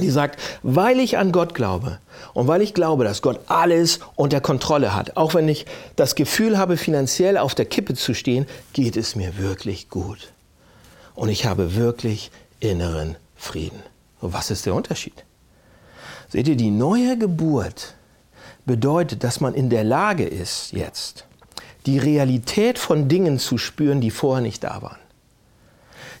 die 0.00 0.10
sagt, 0.10 0.40
weil 0.64 0.98
ich 0.98 1.18
an 1.18 1.30
Gott 1.30 1.54
glaube 1.54 1.98
und 2.32 2.48
weil 2.48 2.62
ich 2.62 2.74
glaube, 2.74 3.04
dass 3.04 3.22
Gott 3.22 3.40
alles 3.46 4.00
unter 4.16 4.40
Kontrolle 4.40 4.94
hat, 4.94 5.16
auch 5.16 5.34
wenn 5.34 5.48
ich 5.48 5.66
das 5.94 6.16
Gefühl 6.16 6.58
habe, 6.58 6.76
finanziell 6.76 7.38
auf 7.38 7.54
der 7.54 7.66
Kippe 7.66 7.94
zu 7.94 8.12
stehen, 8.12 8.46
geht 8.72 8.96
es 8.96 9.14
mir 9.14 9.38
wirklich 9.38 9.88
gut. 9.88 10.32
Und 11.14 11.28
ich 11.28 11.46
habe 11.46 11.76
wirklich 11.76 12.32
inneren 12.58 13.14
Frieden. 13.36 13.82
Und 14.20 14.32
was 14.32 14.50
ist 14.50 14.66
der 14.66 14.74
Unterschied? 14.74 15.24
Seht 16.34 16.48
ihr, 16.48 16.56
die 16.56 16.72
neue 16.72 17.16
Geburt 17.16 17.94
bedeutet, 18.66 19.22
dass 19.22 19.40
man 19.40 19.54
in 19.54 19.70
der 19.70 19.84
Lage 19.84 20.24
ist, 20.24 20.72
jetzt 20.72 21.26
die 21.86 21.96
Realität 21.96 22.76
von 22.76 23.06
Dingen 23.06 23.38
zu 23.38 23.56
spüren, 23.56 24.00
die 24.00 24.10
vorher 24.10 24.42
nicht 24.42 24.64
da 24.64 24.82
waren. 24.82 24.98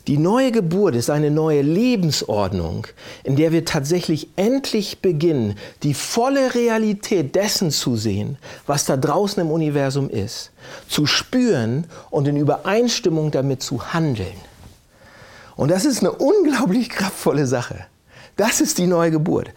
Die 0.06 0.16
neue 0.16 0.52
Geburt 0.52 0.94
ist 0.94 1.10
eine 1.10 1.32
neue 1.32 1.62
Lebensordnung, 1.62 2.86
in 3.24 3.34
der 3.34 3.50
wir 3.50 3.64
tatsächlich 3.64 4.28
endlich 4.36 5.00
beginnen, 5.00 5.56
die 5.82 5.94
volle 5.94 6.54
Realität 6.54 7.34
dessen 7.34 7.72
zu 7.72 7.96
sehen, 7.96 8.38
was 8.68 8.84
da 8.84 8.96
draußen 8.96 9.42
im 9.42 9.50
Universum 9.50 10.08
ist, 10.08 10.52
zu 10.88 11.06
spüren 11.06 11.88
und 12.10 12.28
in 12.28 12.36
Übereinstimmung 12.36 13.32
damit 13.32 13.64
zu 13.64 13.92
handeln. 13.92 14.36
Und 15.56 15.72
das 15.72 15.84
ist 15.84 16.02
eine 16.02 16.12
unglaublich 16.12 16.88
kraftvolle 16.88 17.48
Sache. 17.48 17.86
Das 18.36 18.60
ist 18.60 18.78
die 18.78 18.86
neue 18.86 19.10
Geburt. 19.10 19.50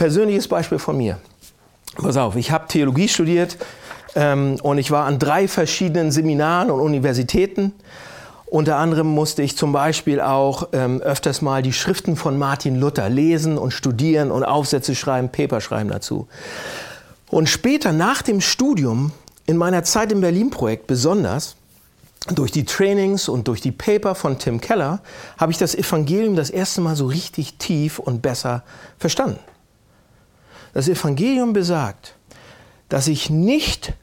Persönliches 0.00 0.48
Beispiel 0.48 0.78
von 0.78 0.96
mir. 0.96 1.18
Pass 1.96 2.16
auf, 2.16 2.34
ich 2.34 2.50
habe 2.50 2.66
Theologie 2.68 3.06
studiert 3.06 3.58
ähm, 4.14 4.56
und 4.62 4.78
ich 4.78 4.90
war 4.90 5.04
an 5.04 5.18
drei 5.18 5.46
verschiedenen 5.46 6.10
Seminaren 6.10 6.70
und 6.70 6.80
Universitäten 6.80 7.74
unter 8.46 8.78
anderem 8.78 9.08
musste 9.08 9.42
ich 9.42 9.58
zum 9.58 9.72
Beispiel 9.72 10.22
auch 10.22 10.68
ähm, 10.72 11.02
öfters 11.02 11.42
mal 11.42 11.60
die 11.60 11.74
Schriften 11.74 12.16
von 12.16 12.38
Martin 12.38 12.76
Luther 12.76 13.10
lesen 13.10 13.58
und 13.58 13.72
studieren 13.72 14.30
und 14.30 14.42
Aufsätze 14.42 14.94
schreiben, 14.94 15.28
Paper 15.28 15.60
schreiben 15.60 15.90
dazu. 15.90 16.28
Und 17.28 17.50
später 17.50 17.92
nach 17.92 18.22
dem 18.22 18.40
Studium, 18.40 19.12
in 19.44 19.58
meiner 19.58 19.84
Zeit 19.84 20.12
im 20.12 20.22
Berlin-Projekt 20.22 20.86
besonders, 20.86 21.56
durch 22.34 22.50
die 22.52 22.64
Trainings 22.64 23.28
und 23.28 23.48
durch 23.48 23.60
die 23.60 23.70
Paper 23.70 24.14
von 24.14 24.38
Tim 24.38 24.62
Keller, 24.62 25.00
habe 25.36 25.52
ich 25.52 25.58
das 25.58 25.74
Evangelium 25.74 26.36
das 26.36 26.48
erste 26.48 26.80
Mal 26.80 26.96
so 26.96 27.06
richtig 27.06 27.58
tief 27.58 27.98
und 27.98 28.22
besser 28.22 28.62
verstanden. 28.98 29.38
Das 30.72 30.88
Evangelium 30.88 31.52
besagt, 31.52 32.14
dass 32.88 33.08
ich 33.08 33.30
nicht 33.30 33.94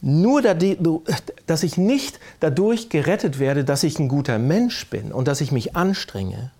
nur, 0.00 0.42
dass 0.42 1.62
ich 1.62 1.76
nicht 1.76 2.20
dadurch 2.40 2.88
gerettet 2.88 3.38
werde, 3.38 3.64
dass 3.64 3.82
ich 3.82 3.98
ein 3.98 4.08
guter 4.08 4.38
Mensch 4.38 4.88
bin 4.88 5.12
und 5.12 5.26
dass 5.26 5.40
ich 5.40 5.50
mich 5.50 5.74
anstrenge, 5.74 6.52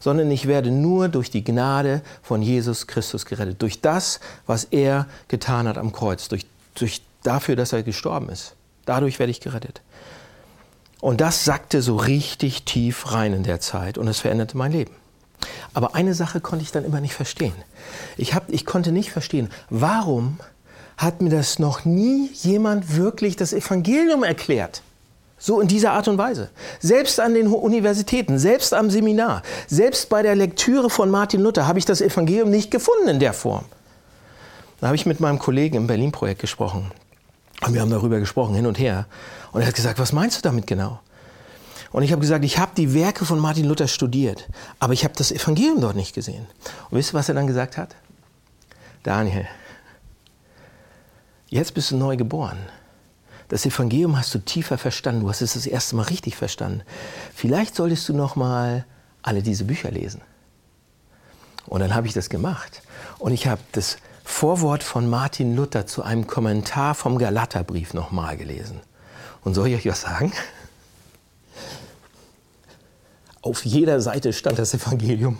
sondern 0.00 0.30
ich 0.30 0.46
werde 0.46 0.70
nur 0.70 1.08
durch 1.08 1.30
die 1.30 1.44
Gnade 1.44 2.02
von 2.22 2.40
Jesus 2.40 2.86
Christus 2.86 3.26
gerettet, 3.26 3.60
durch 3.60 3.80
das, 3.80 4.20
was 4.46 4.64
er 4.64 5.06
getan 5.28 5.68
hat 5.68 5.76
am 5.76 5.92
Kreuz, 5.92 6.28
durch, 6.28 6.46
durch 6.74 7.02
dafür, 7.22 7.56
dass 7.56 7.72
er 7.72 7.82
gestorben 7.82 8.28
ist. 8.30 8.54
Dadurch 8.86 9.18
werde 9.18 9.30
ich 9.30 9.40
gerettet. 9.40 9.82
Und 11.00 11.20
das 11.20 11.44
sackte 11.44 11.82
so 11.82 11.96
richtig 11.96 12.62
tief 12.62 13.12
rein 13.12 13.32
in 13.32 13.42
der 13.42 13.60
Zeit 13.60 13.98
und 13.98 14.08
es 14.08 14.20
veränderte 14.20 14.56
mein 14.56 14.72
Leben. 14.72 14.94
Aber 15.74 15.94
eine 15.94 16.14
Sache 16.14 16.40
konnte 16.40 16.64
ich 16.64 16.72
dann 16.72 16.84
immer 16.84 17.00
nicht 17.00 17.14
verstehen. 17.14 17.54
Ich, 18.16 18.34
hab, 18.34 18.50
ich 18.50 18.66
konnte 18.66 18.92
nicht 18.92 19.10
verstehen, 19.10 19.50
warum 19.70 20.38
hat 20.96 21.20
mir 21.20 21.30
das 21.30 21.58
noch 21.58 21.84
nie 21.84 22.30
jemand 22.34 22.96
wirklich 22.96 23.36
das 23.36 23.52
Evangelium 23.52 24.22
erklärt. 24.22 24.82
So 25.38 25.60
in 25.60 25.66
dieser 25.66 25.92
Art 25.92 26.06
und 26.06 26.18
Weise. 26.18 26.50
Selbst 26.78 27.18
an 27.18 27.34
den 27.34 27.48
Universitäten, 27.48 28.38
selbst 28.38 28.72
am 28.72 28.90
Seminar, 28.90 29.42
selbst 29.66 30.08
bei 30.08 30.22
der 30.22 30.36
Lektüre 30.36 30.88
von 30.88 31.10
Martin 31.10 31.40
Luther 31.40 31.66
habe 31.66 31.80
ich 31.80 31.84
das 31.84 32.00
Evangelium 32.00 32.50
nicht 32.50 32.70
gefunden 32.70 33.08
in 33.08 33.18
der 33.18 33.32
Form. 33.32 33.64
Da 34.80 34.86
habe 34.86 34.96
ich 34.96 35.06
mit 35.06 35.18
meinem 35.18 35.40
Kollegen 35.40 35.76
im 35.76 35.86
Berlin-Projekt 35.88 36.40
gesprochen. 36.40 36.92
Und 37.66 37.74
wir 37.74 37.80
haben 37.80 37.90
darüber 37.90 38.20
gesprochen, 38.20 38.54
hin 38.54 38.66
und 38.66 38.78
her. 38.78 39.06
Und 39.50 39.62
er 39.62 39.66
hat 39.66 39.74
gesagt, 39.74 39.98
was 39.98 40.12
meinst 40.12 40.38
du 40.38 40.42
damit 40.42 40.66
genau? 40.66 41.00
Und 41.92 42.02
ich 42.02 42.12
habe 42.12 42.20
gesagt, 42.20 42.44
ich 42.44 42.58
habe 42.58 42.72
die 42.76 42.94
Werke 42.94 43.24
von 43.24 43.38
Martin 43.38 43.66
Luther 43.66 43.86
studiert, 43.86 44.48
aber 44.78 44.92
ich 44.94 45.04
habe 45.04 45.14
das 45.16 45.30
Evangelium 45.30 45.80
dort 45.80 45.96
nicht 45.96 46.14
gesehen. 46.14 46.46
Und 46.90 46.98
wisst 46.98 47.12
ihr, 47.12 47.18
was 47.18 47.28
er 47.28 47.34
dann 47.34 47.46
gesagt 47.46 47.76
hat? 47.76 47.94
Daniel, 49.02 49.46
Jetzt 51.52 51.74
bist 51.74 51.90
du 51.90 51.98
neu 51.98 52.16
geboren. 52.16 52.56
Das 53.48 53.66
Evangelium 53.66 54.16
hast 54.16 54.34
du 54.34 54.38
tiefer 54.38 54.78
verstanden. 54.78 55.20
Du 55.20 55.28
hast 55.28 55.42
es 55.42 55.52
das 55.52 55.66
erste 55.66 55.96
Mal 55.96 56.04
richtig 56.04 56.34
verstanden. 56.34 56.80
Vielleicht 57.34 57.74
solltest 57.74 58.08
du 58.08 58.14
noch 58.14 58.36
mal 58.36 58.86
alle 59.20 59.42
diese 59.42 59.64
Bücher 59.64 59.90
lesen. 59.90 60.22
Und 61.66 61.80
dann 61.80 61.94
habe 61.94 62.06
ich 62.06 62.14
das 62.14 62.30
gemacht. 62.30 62.80
Und 63.18 63.34
ich 63.34 63.48
habe 63.48 63.60
das 63.72 63.98
Vorwort 64.24 64.82
von 64.82 65.10
Martin 65.10 65.54
Luther 65.54 65.86
zu 65.86 66.02
einem 66.02 66.26
Kommentar 66.26 66.94
vom 66.94 67.18
Galaterbrief 67.18 67.92
nochmal 67.92 68.38
gelesen. 68.38 68.80
Und 69.44 69.52
soll 69.52 69.68
ich 69.68 69.74
euch 69.74 69.92
was 69.92 70.00
sagen? 70.00 70.32
Auf 73.42 73.64
jeder 73.64 74.00
Seite 74.00 74.32
stand 74.32 74.58
das 74.58 74.72
Evangelium. 74.72 75.38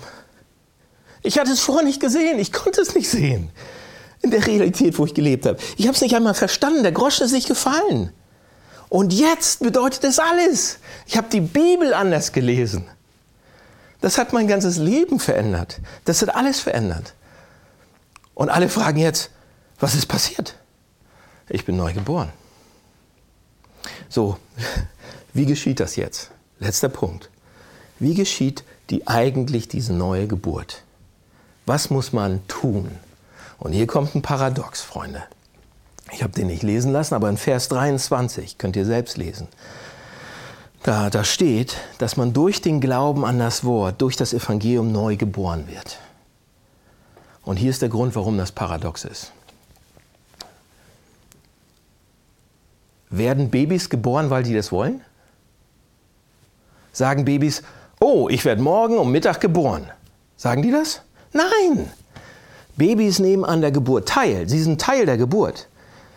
Ich 1.22 1.38
hatte 1.38 1.52
es 1.52 1.60
vorher 1.60 1.84
nicht 1.84 2.00
gesehen, 2.00 2.38
ich 2.38 2.52
konnte 2.52 2.80
es 2.80 2.94
nicht 2.94 3.08
sehen 3.08 3.50
in 4.22 4.30
der 4.30 4.46
Realität, 4.46 4.98
wo 4.98 5.04
ich 5.06 5.14
gelebt 5.14 5.46
habe. 5.46 5.58
Ich 5.76 5.86
habe 5.86 5.94
es 5.94 6.00
nicht 6.00 6.14
einmal 6.14 6.34
verstanden, 6.34 6.82
der 6.82 6.92
Groschen 6.92 7.24
ist 7.24 7.32
nicht 7.32 7.48
gefallen. 7.48 8.12
Und 8.88 9.12
jetzt 9.12 9.60
bedeutet 9.60 10.04
es 10.04 10.18
alles. 10.18 10.78
Ich 11.06 11.16
habe 11.16 11.28
die 11.30 11.40
Bibel 11.40 11.94
anders 11.94 12.32
gelesen. 12.32 12.86
Das 14.00 14.18
hat 14.18 14.32
mein 14.32 14.48
ganzes 14.48 14.76
Leben 14.76 15.18
verändert. 15.18 15.80
Das 16.04 16.22
hat 16.22 16.34
alles 16.34 16.60
verändert. 16.60 17.14
Und 18.34 18.48
alle 18.48 18.68
fragen 18.68 18.98
jetzt, 18.98 19.30
was 19.78 19.94
ist 19.94 20.06
passiert? 20.06 20.56
Ich 21.48 21.64
bin 21.64 21.76
neu 21.76 21.92
geboren. 21.92 22.32
So, 24.08 24.36
wie 25.32 25.46
geschieht 25.46 25.80
das 25.80 25.96
jetzt? 25.96 26.30
Letzter 26.58 26.88
Punkt. 26.88 27.31
Wie 28.02 28.14
geschieht 28.14 28.64
die 28.90 29.06
eigentlich 29.06 29.68
diese 29.68 29.92
neue 29.92 30.26
Geburt? 30.26 30.82
Was 31.66 31.88
muss 31.88 32.12
man 32.12 32.44
tun? 32.48 32.90
Und 33.60 33.74
hier 33.74 33.86
kommt 33.86 34.16
ein 34.16 34.22
Paradox, 34.22 34.80
Freunde. 34.80 35.22
Ich 36.10 36.24
habe 36.24 36.32
den 36.32 36.48
nicht 36.48 36.64
lesen 36.64 36.90
lassen, 36.90 37.14
aber 37.14 37.28
in 37.28 37.36
Vers 37.36 37.68
23 37.68 38.58
könnt 38.58 38.74
ihr 38.74 38.86
selbst 38.86 39.18
lesen. 39.18 39.46
Da, 40.82 41.10
da 41.10 41.22
steht, 41.22 41.76
dass 41.98 42.16
man 42.16 42.32
durch 42.32 42.60
den 42.60 42.80
Glauben 42.80 43.24
an 43.24 43.38
das 43.38 43.62
Wort, 43.62 44.02
durch 44.02 44.16
das 44.16 44.34
Evangelium 44.34 44.90
neu 44.90 45.14
geboren 45.14 45.68
wird. 45.68 46.00
Und 47.44 47.56
hier 47.56 47.70
ist 47.70 47.82
der 47.82 47.88
Grund, 47.88 48.16
warum 48.16 48.36
das 48.36 48.50
paradox 48.50 49.04
ist. 49.04 49.30
Werden 53.10 53.48
Babys 53.48 53.88
geboren, 53.88 54.28
weil 54.28 54.42
die 54.42 54.54
das 54.54 54.72
wollen? 54.72 55.02
Sagen 56.92 57.24
Babys, 57.24 57.62
oh, 58.02 58.28
ich 58.28 58.44
werde 58.44 58.60
morgen 58.60 58.98
um 58.98 59.12
Mittag 59.12 59.40
geboren. 59.40 59.88
Sagen 60.36 60.62
die 60.62 60.72
das? 60.72 61.02
Nein, 61.32 61.88
Babys 62.76 63.20
nehmen 63.20 63.44
an 63.44 63.60
der 63.60 63.70
Geburt 63.70 64.08
teil. 64.08 64.48
Sie 64.48 64.60
sind 64.60 64.80
Teil 64.80 65.06
der 65.06 65.16
Geburt. 65.16 65.68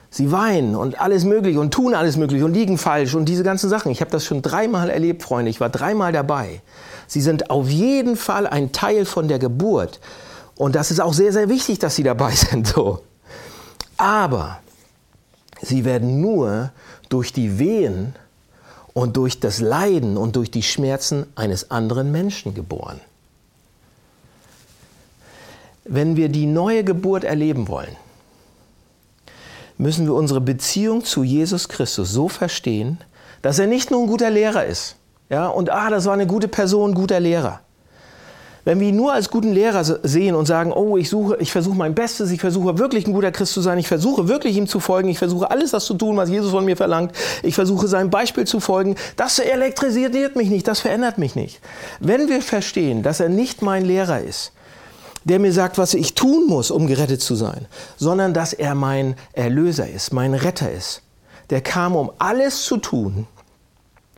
Sie 0.09 0.31
weinen 0.31 0.75
und 0.75 0.99
alles 0.99 1.25
Mögliche 1.25 1.59
und 1.59 1.73
tun 1.73 1.93
alles 1.93 2.17
Mögliche 2.17 2.45
und 2.45 2.53
liegen 2.53 2.77
falsch 2.77 3.13
und 3.15 3.25
diese 3.25 3.43
ganzen 3.43 3.69
Sachen. 3.69 3.91
Ich 3.91 4.01
habe 4.01 4.11
das 4.11 4.25
schon 4.25 4.41
dreimal 4.41 4.89
erlebt, 4.89 5.23
Freunde. 5.23 5.51
Ich 5.51 5.59
war 5.59 5.69
dreimal 5.69 6.11
dabei. 6.11 6.61
Sie 7.05 7.21
sind 7.21 7.49
auf 7.49 7.69
jeden 7.69 8.15
Fall 8.15 8.47
ein 8.47 8.71
Teil 8.71 9.05
von 9.05 9.27
der 9.27 9.39
Geburt. 9.39 9.99
Und 10.55 10.75
das 10.75 10.89
ist 10.89 11.01
auch 11.01 11.13
sehr, 11.13 11.33
sehr 11.33 11.49
wichtig, 11.49 11.79
dass 11.79 11.95
sie 11.95 12.03
dabei 12.03 12.31
sind. 12.35 12.65
So. 12.65 13.01
Aber 13.97 14.59
sie 15.61 15.83
werden 15.85 16.21
nur 16.21 16.71
durch 17.09 17.33
die 17.33 17.59
Wehen 17.59 18.15
und 18.95 19.17
durch 19.17 19.41
das 19.41 19.59
Leiden 19.59 20.15
und 20.15 20.37
durch 20.37 20.49
die 20.49 20.63
Schmerzen 20.63 21.27
eines 21.35 21.69
anderen 21.69 22.13
Menschen 22.13 22.53
geboren. 22.53 23.01
Wenn 25.83 26.15
wir 26.15 26.29
die 26.29 26.45
neue 26.45 26.85
Geburt 26.85 27.25
erleben 27.25 27.67
wollen, 27.67 27.97
müssen 29.77 30.05
wir 30.05 30.13
unsere 30.13 30.39
Beziehung 30.39 31.03
zu 31.03 31.23
Jesus 31.23 31.67
Christus 31.67 32.09
so 32.09 32.29
verstehen, 32.29 32.97
dass 33.41 33.59
er 33.59 33.67
nicht 33.67 33.91
nur 33.91 34.01
ein 34.01 34.07
guter 34.07 34.29
Lehrer 34.29 34.65
ist. 34.65 34.95
Ja, 35.29 35.47
und 35.47 35.69
ah, 35.69 35.89
das 35.89 36.05
war 36.05 36.13
eine 36.13 36.25
gute 36.25 36.47
Person, 36.47 36.93
guter 36.93 37.19
Lehrer. 37.19 37.59
Wenn 38.65 38.79
wir 38.79 38.87
ihn 38.87 38.95
nur 38.95 39.13
als 39.13 39.29
guten 39.29 39.53
Lehrer 39.53 39.83
sehen 39.83 40.33
und 40.33 40.47
sagen, 40.47 40.73
oh, 40.73 40.97
ich 40.97 41.07
suche, 41.07 41.37
ich 41.39 41.51
versuche 41.51 41.77
mein 41.77 41.93
Bestes, 41.93 42.31
ich 42.31 42.41
versuche 42.41 42.79
wirklich 42.79 43.05
ein 43.05 43.13
guter 43.13 43.31
Christ 43.31 43.53
zu 43.53 43.61
sein, 43.61 43.77
ich 43.77 43.87
versuche 43.87 44.27
wirklich 44.27 44.57
ihm 44.57 44.65
zu 44.65 44.79
folgen, 44.79 45.07
ich 45.07 45.19
versuche 45.19 45.51
alles 45.51 45.69
das 45.69 45.85
zu 45.85 45.93
tun, 45.93 46.17
was 46.17 46.31
Jesus 46.31 46.49
von 46.49 46.65
mir 46.65 46.75
verlangt, 46.75 47.15
ich 47.43 47.53
versuche 47.53 47.87
seinem 47.87 48.09
Beispiel 48.09 48.45
zu 48.45 48.59
folgen, 48.59 48.95
das 49.17 49.37
elektrisiert 49.37 50.35
mich 50.35 50.49
nicht, 50.49 50.67
das 50.67 50.79
verändert 50.79 51.19
mich 51.19 51.35
nicht. 51.35 51.61
Wenn 51.99 52.27
wir 52.27 52.41
verstehen, 52.41 53.03
dass 53.03 53.19
er 53.19 53.29
nicht 53.29 53.61
mein 53.61 53.85
Lehrer 53.85 54.21
ist, 54.21 54.51
der 55.25 55.37
mir 55.37 55.53
sagt, 55.53 55.77
was 55.77 55.93
ich 55.93 56.15
tun 56.15 56.47
muss, 56.47 56.71
um 56.71 56.87
gerettet 56.87 57.21
zu 57.21 57.35
sein, 57.35 57.67
sondern 57.97 58.33
dass 58.33 58.53
er 58.53 58.73
mein 58.73 59.15
Erlöser 59.33 59.87
ist, 59.87 60.11
mein 60.11 60.33
Retter 60.33 60.71
ist, 60.71 61.03
der 61.51 61.61
kam, 61.61 61.95
um 61.95 62.11
alles 62.17 62.63
zu 62.63 62.77
tun, 62.77 63.27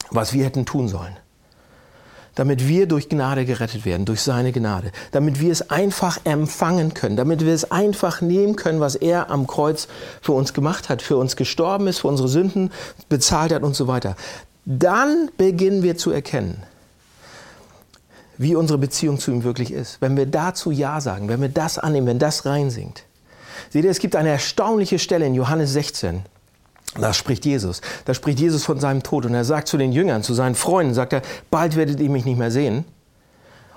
was 0.09 0.31
wir 0.31 0.45
hätten 0.45 0.65
tun 0.65 0.87
sollen 0.87 1.17
damit 2.37 2.67
wir 2.67 2.85
durch 2.85 3.09
Gnade 3.09 3.45
gerettet 3.45 3.83
werden, 3.83 4.05
durch 4.05 4.21
seine 4.21 4.51
Gnade, 4.51 4.91
damit 5.11 5.41
wir 5.41 5.51
es 5.51 5.71
einfach 5.71 6.19
empfangen 6.23 6.93
können, 6.93 7.17
damit 7.17 7.43
wir 7.43 7.53
es 7.53 7.71
einfach 7.71 8.21
nehmen 8.21 8.55
können, 8.55 8.79
was 8.79 8.95
er 8.95 9.31
am 9.31 9.47
Kreuz 9.47 9.87
für 10.21 10.33
uns 10.33 10.53
gemacht 10.53 10.87
hat, 10.87 11.01
für 11.01 11.17
uns 11.17 11.35
gestorben 11.35 11.87
ist, 11.87 11.99
für 11.99 12.07
unsere 12.07 12.29
Sünden 12.29 12.71
bezahlt 13.09 13.51
hat 13.51 13.63
und 13.63 13.75
so 13.75 13.87
weiter. 13.87 14.15
Dann 14.65 15.31
beginnen 15.37 15.81
wir 15.81 15.97
zu 15.97 16.11
erkennen, 16.11 16.61
wie 18.37 18.55
unsere 18.55 18.77
Beziehung 18.77 19.17
zu 19.17 19.31
ihm 19.31 19.43
wirklich 19.43 19.73
ist. 19.73 19.99
Wenn 19.99 20.15
wir 20.15 20.27
dazu 20.27 20.69
Ja 20.69 21.01
sagen, 21.01 21.29
wenn 21.29 21.41
wir 21.41 21.49
das 21.49 21.79
annehmen, 21.79 22.05
wenn 22.05 22.19
das 22.19 22.45
reinsingt. 22.45 23.03
Seht 23.71 23.83
ihr, 23.83 23.89
es 23.89 23.97
gibt 23.97 24.15
eine 24.15 24.29
erstaunliche 24.29 24.99
Stelle 24.99 25.25
in 25.25 25.33
Johannes 25.33 25.73
16. 25.73 26.21
Da 26.99 27.13
spricht 27.13 27.45
Jesus. 27.45 27.81
Da 28.05 28.13
spricht 28.13 28.39
Jesus 28.39 28.65
von 28.65 28.79
seinem 28.79 29.03
Tod 29.03 29.25
und 29.25 29.33
er 29.33 29.45
sagt 29.45 29.67
zu 29.67 29.77
den 29.77 29.91
Jüngern, 29.91 30.23
zu 30.23 30.33
seinen 30.33 30.55
Freunden, 30.55 30.93
sagt 30.93 31.13
er, 31.13 31.21
bald 31.51 31.75
werdet 31.75 31.99
ihr 31.99 32.09
mich 32.09 32.25
nicht 32.25 32.37
mehr 32.37 32.51
sehen. 32.51 32.85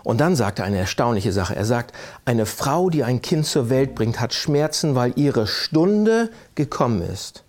Und 0.02 0.18
dann 0.20 0.34
sagt 0.34 0.58
er 0.58 0.64
eine 0.64 0.78
erstaunliche 0.78 1.32
Sache. 1.32 1.54
Er 1.54 1.66
sagt, 1.66 1.94
eine 2.24 2.46
Frau, 2.46 2.88
die 2.88 3.04
ein 3.04 3.20
Kind 3.20 3.46
zur 3.46 3.68
Welt 3.68 3.94
bringt, 3.94 4.18
hat 4.18 4.32
Schmerzen, 4.32 4.94
weil 4.94 5.12
ihre 5.16 5.46
Stunde 5.46 6.30
gekommen 6.54 7.02
ist. 7.02 7.44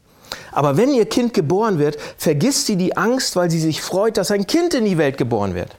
Aber 0.52 0.76
wenn 0.78 0.94
ihr 0.94 1.06
Kind 1.06 1.34
geboren 1.34 1.80
wird, 1.80 1.98
vergisst 2.18 2.66
sie 2.66 2.76
die 2.76 2.98
Angst, 2.98 3.36
weil 3.36 3.50
sie 3.50 3.60
sich 3.60 3.82
freut, 3.82 4.18
dass 4.18 4.32
ein 4.32 4.48
Kind 4.48 4.74
in 4.74 4.86
die 4.86 4.98
Welt 4.98 5.18
geboren 5.18 5.56
wird. 5.56 5.76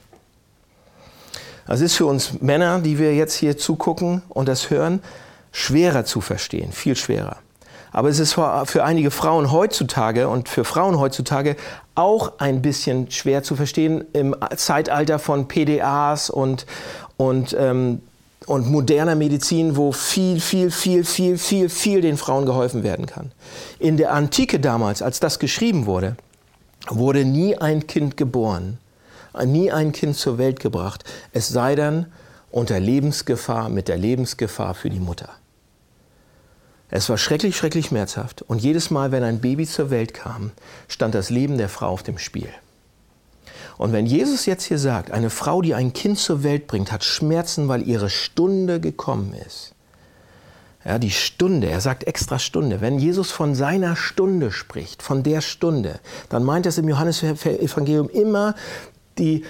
Das 1.67 1.81
ist 1.81 1.95
für 1.95 2.05
uns 2.05 2.41
Männer, 2.41 2.79
die 2.79 2.97
wir 2.99 3.15
jetzt 3.15 3.35
hier 3.35 3.57
zugucken 3.57 4.21
und 4.29 4.47
das 4.47 4.69
hören, 4.69 5.01
schwerer 5.51 6.05
zu 6.05 6.21
verstehen, 6.21 6.71
viel 6.71 6.95
schwerer. 6.95 7.37
Aber 7.93 8.09
es 8.09 8.19
ist 8.19 8.33
für 8.33 8.83
einige 8.83 9.11
Frauen 9.11 9.51
heutzutage 9.51 10.27
und 10.27 10.49
für 10.49 10.65
Frauen 10.65 10.99
heutzutage 10.99 11.55
auch 11.93 12.33
ein 12.39 12.63
bisschen 12.63 13.09
schwer 13.11 13.43
zu 13.43 13.55
verstehen 13.55 14.03
im 14.13 14.35
Zeitalter 14.55 15.19
von 15.19 15.47
PDAs 15.47 16.31
und, 16.31 16.65
und, 17.17 17.55
ähm, 17.57 18.01
und 18.47 18.69
moderner 18.69 19.13
Medizin, 19.13 19.77
wo 19.77 19.91
viel, 19.91 20.41
viel, 20.41 20.71
viel, 20.71 21.05
viel, 21.05 21.37
viel, 21.37 21.69
viel 21.69 22.01
den 22.01 22.17
Frauen 22.17 22.47
geholfen 22.47 22.81
werden 22.81 23.05
kann. 23.05 23.31
In 23.77 23.97
der 23.97 24.11
Antike 24.11 24.59
damals, 24.59 25.03
als 25.03 25.19
das 25.19 25.37
geschrieben 25.37 25.85
wurde, 25.85 26.17
wurde 26.89 27.23
nie 27.23 27.55
ein 27.55 27.85
Kind 27.85 28.17
geboren, 28.17 28.79
nie 29.45 29.71
ein 29.71 29.91
Kind 29.91 30.17
zur 30.17 30.39
Welt 30.39 30.59
gebracht, 30.59 31.03
es 31.31 31.47
sei 31.47 31.75
denn 31.75 32.07
unter 32.49 32.79
Lebensgefahr, 32.79 33.69
mit 33.69 33.87
der 33.87 33.97
Lebensgefahr 33.97 34.73
für 34.73 34.89
die 34.89 34.99
Mutter. 34.99 35.29
Es 36.89 37.09
war 37.09 37.17
schrecklich, 37.17 37.57
schrecklich 37.57 37.87
schmerzhaft. 37.87 38.43
Und 38.43 38.59
jedes 38.59 38.91
Mal, 38.91 39.11
wenn 39.11 39.23
ein 39.23 39.41
Baby 39.41 39.65
zur 39.65 39.89
Welt 39.89 40.13
kam, 40.13 40.51
stand 40.87 41.15
das 41.15 41.29
Leben 41.29 41.57
der 41.57 41.69
Frau 41.69 41.87
auf 41.87 42.03
dem 42.03 42.17
Spiel. 42.17 42.49
Und 43.77 43.91
wenn 43.91 44.05
Jesus 44.05 44.45
jetzt 44.45 44.63
hier 44.65 44.77
sagt, 44.77 45.11
eine 45.11 45.29
Frau, 45.29 45.61
die 45.61 45.73
ein 45.73 45.93
Kind 45.93 46.19
zur 46.19 46.43
Welt 46.43 46.67
bringt, 46.67 46.91
hat 46.91 47.03
Schmerzen, 47.03 47.67
weil 47.67 47.87
ihre 47.87 48.09
Stunde 48.09 48.79
gekommen 48.79 49.33
ist. 49.45 49.73
Ja, 50.85 50.99
die 50.99 51.11
Stunde, 51.11 51.69
er 51.69 51.79
sagt 51.79 52.03
extra 52.03 52.39
Stunde. 52.39 52.81
Wenn 52.81 52.99
Jesus 52.99 53.31
von 53.31 53.55
seiner 53.55 53.95
Stunde 53.95 54.51
spricht, 54.51 55.01
von 55.01 55.23
der 55.23 55.39
Stunde, 55.41 55.99
dann 56.29 56.43
meint 56.43 56.65
es 56.65 56.77
im 56.77 56.89
Johannesevangelium 56.89 58.09
immer 58.09 58.53
die, 59.17 59.45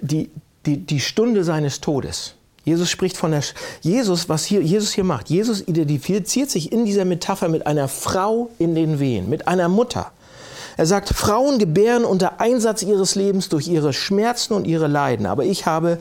die, 0.00 0.30
die, 0.64 0.78
die 0.78 1.00
Stunde 1.00 1.44
seines 1.44 1.80
Todes. 1.80 2.34
Jesus 2.68 2.90
spricht 2.90 3.16
von 3.16 3.30
der, 3.30 3.42
Jesus, 3.80 4.28
was 4.28 4.44
hier, 4.44 4.60
Jesus 4.60 4.92
hier 4.92 5.04
macht, 5.04 5.30
Jesus 5.30 5.62
identifiziert 5.62 6.50
sich 6.50 6.70
in 6.70 6.84
dieser 6.84 7.06
Metapher 7.06 7.48
mit 7.48 7.66
einer 7.66 7.88
Frau 7.88 8.50
in 8.58 8.74
den 8.74 9.00
Wehen, 9.00 9.30
mit 9.30 9.48
einer 9.48 9.70
Mutter. 9.70 10.12
Er 10.76 10.84
sagt, 10.84 11.08
Frauen 11.08 11.58
gebären 11.58 12.04
unter 12.04 12.40
Einsatz 12.40 12.82
ihres 12.82 13.14
Lebens 13.14 13.48
durch 13.48 13.68
ihre 13.68 13.94
Schmerzen 13.94 14.52
und 14.52 14.66
ihre 14.66 14.86
Leiden, 14.86 15.24
aber 15.24 15.44
ich 15.44 15.64
habe, 15.64 15.98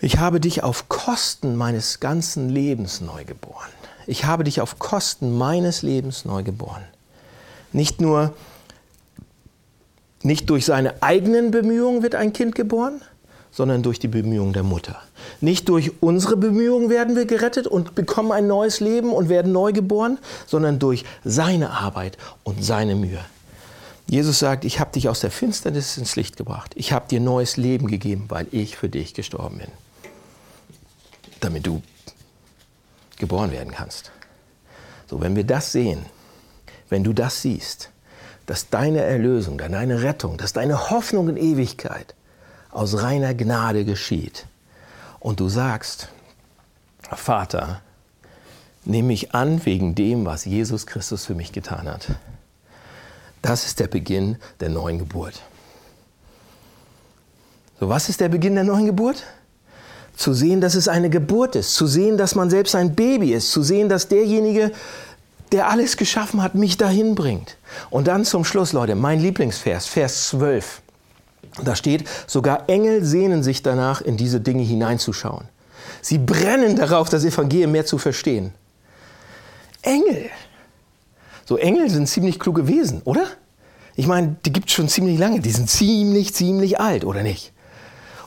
ich 0.00 0.18
habe 0.18 0.40
dich 0.40 0.64
auf 0.64 0.88
Kosten 0.88 1.54
meines 1.54 2.00
ganzen 2.00 2.48
Lebens 2.50 3.00
neu 3.00 3.24
geboren. 3.24 3.70
Ich 4.08 4.24
habe 4.24 4.42
dich 4.42 4.60
auf 4.60 4.80
Kosten 4.80 5.38
meines 5.38 5.82
Lebens 5.82 6.24
neu 6.24 6.42
geboren. 6.42 6.82
Nicht 7.72 8.00
nur, 8.00 8.34
nicht 10.22 10.50
durch 10.50 10.64
seine 10.64 11.02
eigenen 11.04 11.52
Bemühungen 11.52 12.02
wird 12.02 12.16
ein 12.16 12.32
Kind 12.32 12.56
geboren, 12.56 13.00
sondern 13.52 13.82
durch 13.84 14.00
die 14.00 14.08
Bemühungen 14.08 14.52
der 14.52 14.64
Mutter. 14.64 15.00
Nicht 15.40 15.68
durch 15.68 15.92
unsere 16.00 16.36
Bemühungen 16.36 16.90
werden 16.90 17.16
wir 17.16 17.24
gerettet 17.24 17.66
und 17.66 17.94
bekommen 17.94 18.32
ein 18.32 18.46
neues 18.46 18.80
Leben 18.80 19.12
und 19.12 19.28
werden 19.28 19.52
neu 19.52 19.72
geboren, 19.72 20.18
sondern 20.46 20.78
durch 20.78 21.04
seine 21.24 21.70
Arbeit 21.70 22.18
und 22.44 22.64
seine 22.64 22.94
Mühe. 22.94 23.24
Jesus 24.06 24.40
sagt, 24.40 24.64
ich 24.64 24.80
habe 24.80 24.92
dich 24.92 25.08
aus 25.08 25.20
der 25.20 25.30
Finsternis 25.30 25.96
ins 25.96 26.16
Licht 26.16 26.36
gebracht. 26.36 26.72
Ich 26.74 26.92
habe 26.92 27.06
dir 27.08 27.20
neues 27.20 27.56
Leben 27.56 27.86
gegeben, 27.86 28.24
weil 28.28 28.46
ich 28.50 28.76
für 28.76 28.88
dich 28.88 29.14
gestorben 29.14 29.58
bin. 29.58 29.68
Damit 31.38 31.66
du 31.66 31.80
geboren 33.16 33.52
werden 33.52 33.72
kannst. 33.72 34.10
So, 35.08 35.20
wenn 35.20 35.36
wir 35.36 35.44
das 35.44 35.72
sehen, 35.72 36.06
wenn 36.88 37.04
du 37.04 37.12
das 37.12 37.42
siehst, 37.42 37.90
dass 38.46 38.68
deine 38.68 39.00
Erlösung, 39.00 39.58
deine 39.58 40.02
Rettung, 40.02 40.36
dass 40.38 40.52
deine 40.52 40.90
Hoffnung 40.90 41.28
in 41.28 41.36
Ewigkeit 41.36 42.16
aus 42.72 43.02
reiner 43.02 43.32
Gnade 43.32 43.84
geschieht 43.84 44.46
und 45.20 45.38
du 45.38 45.48
sagst, 45.48 46.08
Vater, 47.12 47.82
nimm 48.84 49.06
mich 49.06 49.34
an 49.34 49.64
wegen 49.64 49.94
dem, 49.94 50.24
was 50.26 50.44
Jesus 50.44 50.86
Christus 50.86 51.26
für 51.26 51.34
mich 51.34 51.52
getan 51.52 51.88
hat. 51.88 52.08
Das 53.42 53.66
ist 53.66 53.80
der 53.80 53.86
Beginn 53.86 54.36
der 54.58 54.70
neuen 54.70 54.98
Geburt. 54.98 55.40
So, 57.78 57.88
was 57.88 58.08
ist 58.08 58.20
der 58.20 58.28
Beginn 58.28 58.54
der 58.54 58.64
neuen 58.64 58.86
Geburt? 58.86 59.24
Zu 60.16 60.34
sehen, 60.34 60.60
dass 60.60 60.74
es 60.74 60.88
eine 60.88 61.08
Geburt 61.08 61.56
ist, 61.56 61.74
zu 61.74 61.86
sehen, 61.86 62.18
dass 62.18 62.34
man 62.34 62.50
selbst 62.50 62.74
ein 62.74 62.94
Baby 62.94 63.32
ist, 63.32 63.52
zu 63.52 63.62
sehen, 63.62 63.88
dass 63.88 64.08
derjenige, 64.08 64.72
der 65.52 65.68
alles 65.68 65.96
geschaffen 65.96 66.42
hat, 66.42 66.54
mich 66.54 66.76
dahin 66.76 67.14
bringt. 67.14 67.56
Und 67.88 68.06
dann 68.06 68.26
zum 68.26 68.44
Schluss, 68.44 68.72
Leute, 68.72 68.94
mein 68.94 69.20
Lieblingsvers, 69.20 69.86
Vers 69.86 70.28
12. 70.28 70.82
Da 71.62 71.74
steht, 71.74 72.04
sogar 72.26 72.68
Engel 72.68 73.04
sehnen 73.04 73.42
sich 73.42 73.62
danach, 73.62 74.00
in 74.00 74.16
diese 74.16 74.40
Dinge 74.40 74.62
hineinzuschauen. 74.62 75.48
Sie 76.02 76.18
brennen 76.18 76.76
darauf, 76.76 77.08
das 77.08 77.24
Evangelium 77.24 77.72
mehr 77.72 77.86
zu 77.86 77.98
verstehen. 77.98 78.52
Engel. 79.82 80.30
So 81.46 81.56
Engel 81.56 81.90
sind 81.90 82.08
ziemlich 82.08 82.38
kluge 82.38 82.68
Wesen, 82.68 83.02
oder? 83.04 83.26
Ich 83.96 84.06
meine, 84.06 84.36
die 84.44 84.52
gibt 84.52 84.68
es 84.68 84.74
schon 84.74 84.88
ziemlich 84.88 85.18
lange. 85.18 85.40
Die 85.40 85.50
sind 85.50 85.68
ziemlich, 85.68 86.34
ziemlich 86.34 86.80
alt, 86.80 87.04
oder 87.04 87.22
nicht? 87.22 87.52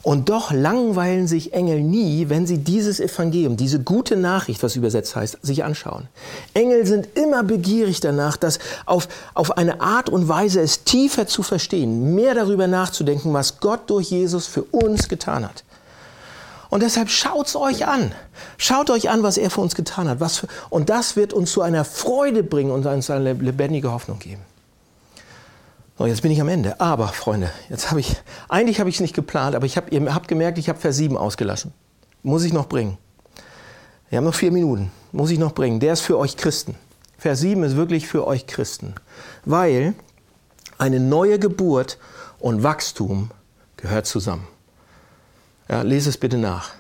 Und 0.03 0.27
doch 0.27 0.51
langweilen 0.51 1.27
sich 1.27 1.53
Engel 1.53 1.81
nie, 1.81 2.27
wenn 2.27 2.45
sie 2.45 2.57
dieses 2.57 2.99
Evangelium, 2.99 3.55
diese 3.55 3.79
gute 3.79 4.17
Nachricht, 4.17 4.61
was 4.61 4.75
übersetzt 4.75 5.15
heißt, 5.15 5.37
sich 5.41 5.63
anschauen. 5.63 6.09
Engel 6.53 6.85
sind 6.85 7.07
immer 7.17 7.41
begierig 7.41 8.01
danach, 8.01 8.35
das 8.35 8.59
auf, 8.85 9.07
auf 9.33 9.57
eine 9.57 9.79
Art 9.79 10.09
und 10.09 10.27
Weise 10.27 10.59
es 10.59 10.83
tiefer 10.83 11.25
zu 11.25 11.41
verstehen, 11.41 12.15
mehr 12.15 12.35
darüber 12.35 12.67
nachzudenken, 12.67 13.31
was 13.33 13.61
Gott 13.61 13.89
durch 13.89 14.11
Jesus 14.11 14.45
für 14.45 14.63
uns 14.63 15.07
getan 15.07 15.45
hat. 15.45 15.63
Und 16.69 16.83
deshalb 16.83 17.09
schaut's 17.09 17.55
euch 17.55 17.87
an. 17.87 18.13
Schaut 18.57 18.89
euch 18.89 19.09
an, 19.09 19.23
was 19.23 19.37
er 19.37 19.51
für 19.51 19.61
uns 19.61 19.73
getan 19.73 20.09
hat. 20.09 20.17
Für, 20.19 20.47
und 20.69 20.89
das 20.89 21.15
wird 21.15 21.31
uns 21.31 21.51
zu 21.53 21.61
einer 21.61 21.85
Freude 21.85 22.43
bringen 22.43 22.71
und 22.71 22.85
uns 22.85 23.09
eine 23.09 23.31
lebendige 23.31 23.91
Hoffnung 23.91 24.19
geben. 24.19 24.41
So, 25.97 26.07
jetzt 26.07 26.23
bin 26.23 26.31
ich 26.31 26.41
am 26.41 26.47
Ende. 26.47 26.79
Aber, 26.79 27.09
Freunde, 27.09 27.51
jetzt 27.69 27.91
habe 27.91 27.99
ich, 27.99 28.15
eigentlich 28.49 28.79
habe 28.79 28.89
ich 28.89 28.95
es 28.95 29.01
nicht 29.01 29.13
geplant, 29.13 29.55
aber 29.55 29.65
ich 29.65 29.77
hab, 29.77 29.91
ihr 29.91 30.13
habt 30.13 30.27
gemerkt, 30.27 30.57
ich 30.57 30.69
habe 30.69 30.79
Vers 30.79 30.97
7 30.97 31.15
ausgelassen. 31.17 31.71
Muss 32.23 32.43
ich 32.43 32.53
noch 32.53 32.67
bringen. 32.67 32.97
Wir 34.09 34.17
haben 34.17 34.25
noch 34.25 34.33
vier 34.33 34.51
Minuten. 34.51 34.91
Muss 35.11 35.29
ich 35.29 35.39
noch 35.39 35.53
bringen. 35.53 35.79
Der 35.79 35.93
ist 35.93 36.01
für 36.01 36.17
euch 36.17 36.37
Christen. 36.37 36.75
Vers 37.17 37.41
7 37.41 37.63
ist 37.63 37.75
wirklich 37.75 38.07
für 38.07 38.25
euch 38.25 38.47
Christen. 38.47 38.95
Weil 39.45 39.93
eine 40.77 40.99
neue 40.99 41.37
Geburt 41.37 41.99
und 42.39 42.63
Wachstum 42.63 43.29
gehört 43.77 44.07
zusammen. 44.07 44.47
Ja, 45.69 45.81
lese 45.83 46.09
es 46.09 46.17
bitte 46.17 46.37
nach. 46.37 46.71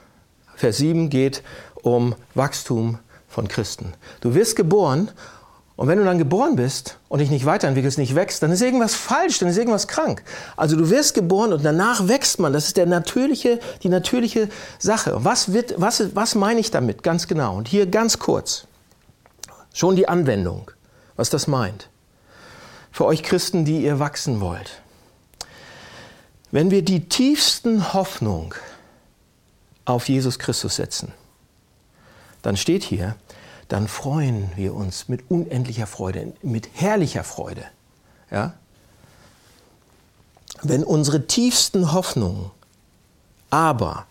Vers 0.55 0.77
7 0.77 1.09
geht 1.09 1.43
um 1.75 2.15
Wachstum 2.35 2.99
von 3.27 3.47
Christen. 3.47 3.93
Du 4.21 4.33
wirst 4.33 4.55
geboren 4.55 5.11
Und 5.75 5.87
wenn 5.87 5.97
du 5.97 6.03
dann 6.03 6.19
geboren 6.19 6.55
bist 6.55 6.99
und 7.09 7.19
dich 7.19 7.31
nicht 7.31 7.45
weiterentwickelst, 7.45 7.97
nicht 7.97 8.13
wächst, 8.13 8.43
dann 8.43 8.51
ist 8.51 8.61
irgendwas 8.61 8.93
falsch, 8.93 9.39
dann 9.39 9.49
ist 9.49 9.57
irgendwas 9.57 9.87
krank. 9.87 10.23
Also 10.55 10.75
du 10.75 10.89
wirst 10.91 11.15
geboren 11.15 11.51
und 11.51 11.65
danach 11.65 12.07
wächst 12.07 12.39
man. 12.39 12.53
Das 12.53 12.67
ist 12.67 12.77
der 12.77 12.85
natürliche, 12.85 13.59
die 13.81 13.89
natürliche 13.89 14.49
Sache. 14.77 15.25
Was, 15.25 15.51
wird, 15.51 15.73
was, 15.81 16.15
was 16.15 16.35
meine 16.35 16.59
ich 16.59 16.69
damit 16.69 17.01
ganz 17.01 17.27
genau? 17.27 17.55
Und 17.55 17.67
hier 17.67 17.87
ganz 17.87 18.19
kurz. 18.19 18.67
Schon 19.73 19.95
die 19.95 20.07
Anwendung, 20.07 20.69
was 21.15 21.31
das 21.31 21.47
meint. 21.47 21.89
Für 22.91 23.05
euch 23.05 23.23
Christen, 23.23 23.65
die 23.65 23.81
ihr 23.83 23.97
wachsen 23.97 24.39
wollt. 24.39 24.83
Wenn 26.51 26.69
wir 26.69 26.83
die 26.83 27.09
tiefsten 27.09 27.93
Hoffnung 27.93 28.53
auf 29.85 30.07
Jesus 30.07 30.37
Christus 30.37 30.75
setzen, 30.75 31.11
dann 32.43 32.57
steht 32.57 32.83
hier, 32.83 33.15
dann 33.73 33.87
freuen 33.87 34.51
wir 34.55 34.75
uns 34.75 35.09
mit 35.09 35.31
unendlicher 35.31 35.87
Freude, 35.87 36.33
mit 36.43 36.69
herrlicher 36.73 37.23
Freude. 37.23 37.63
Ja? 38.29 38.53
Wenn 40.61 40.83
unsere 40.83 41.25
tiefsten 41.25 41.91
Hoffnungen 41.91 42.51
aber 43.49 44.05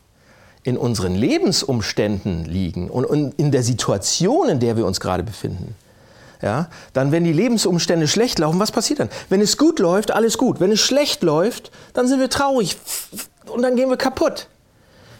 in 0.64 0.77
unseren 0.77 1.14
Lebensumständen 1.14 2.44
liegen 2.44 2.90
und 2.90 3.35
in 3.38 3.53
der 3.53 3.62
Situation, 3.62 4.48
in 4.48 4.59
der 4.59 4.77
wir 4.77 4.85
uns 4.85 4.98
gerade 4.98 5.22
befinden, 5.22 5.77
ja, 6.40 6.68
dann 6.92 7.12
wenn 7.12 7.22
die 7.22 7.33
Lebensumstände 7.33 8.09
schlecht 8.09 8.40
laufen, 8.40 8.59
was 8.59 8.72
passiert 8.72 8.98
dann? 8.98 9.11
Wenn 9.29 9.40
es 9.40 9.59
gut 9.59 9.79
läuft, 9.79 10.11
alles 10.11 10.38
gut. 10.38 10.59
Wenn 10.59 10.72
es 10.72 10.81
schlecht 10.81 11.22
läuft, 11.22 11.70
dann 11.92 12.09
sind 12.09 12.18
wir 12.18 12.31
traurig 12.31 12.79
und 13.46 13.62
dann 13.62 13.77
gehen 13.77 13.90
wir 13.90 13.96
kaputt. 13.96 14.48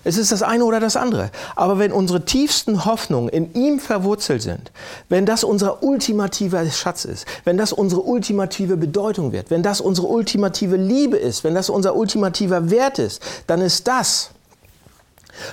Es 0.05 0.17
ist 0.17 0.33
das 0.33 0.43
eine 0.43 0.65
oder 0.65 0.81
das 0.81 0.97
andere. 0.97 1.31
Aber 1.55 1.79
wenn 1.79 1.93
unsere 1.93 2.25
tiefsten 2.25 2.85
Hoffnungen 2.85 3.29
in 3.29 3.55
ihm 3.55 3.79
verwurzelt 3.79 4.43
sind, 4.43 4.73
wenn 5.09 5.27
das 5.27 5.45
unser 5.45 5.83
ultimativer 5.83 6.69
Schatz 6.71 7.05
ist, 7.05 7.27
wenn 7.45 7.57
das 7.57 7.73
unsere 7.73 8.03
ultimative 8.03 8.77
Bedeutung 8.77 9.33
wird, 9.33 9.51
wenn 9.51 9.63
das 9.63 9.81
unsere 9.81 10.09
ultimative 10.09 10.77
Liebe 10.77 11.17
ist, 11.17 11.45
wenn 11.45 11.55
das 11.55 11.71
unser 11.71 11.95
ultimativer 11.95 12.71
Wert 12.71 12.99
ist, 12.99 13.23
dann 13.47 13.61
ist 13.61 13.87
das, 13.87 14.31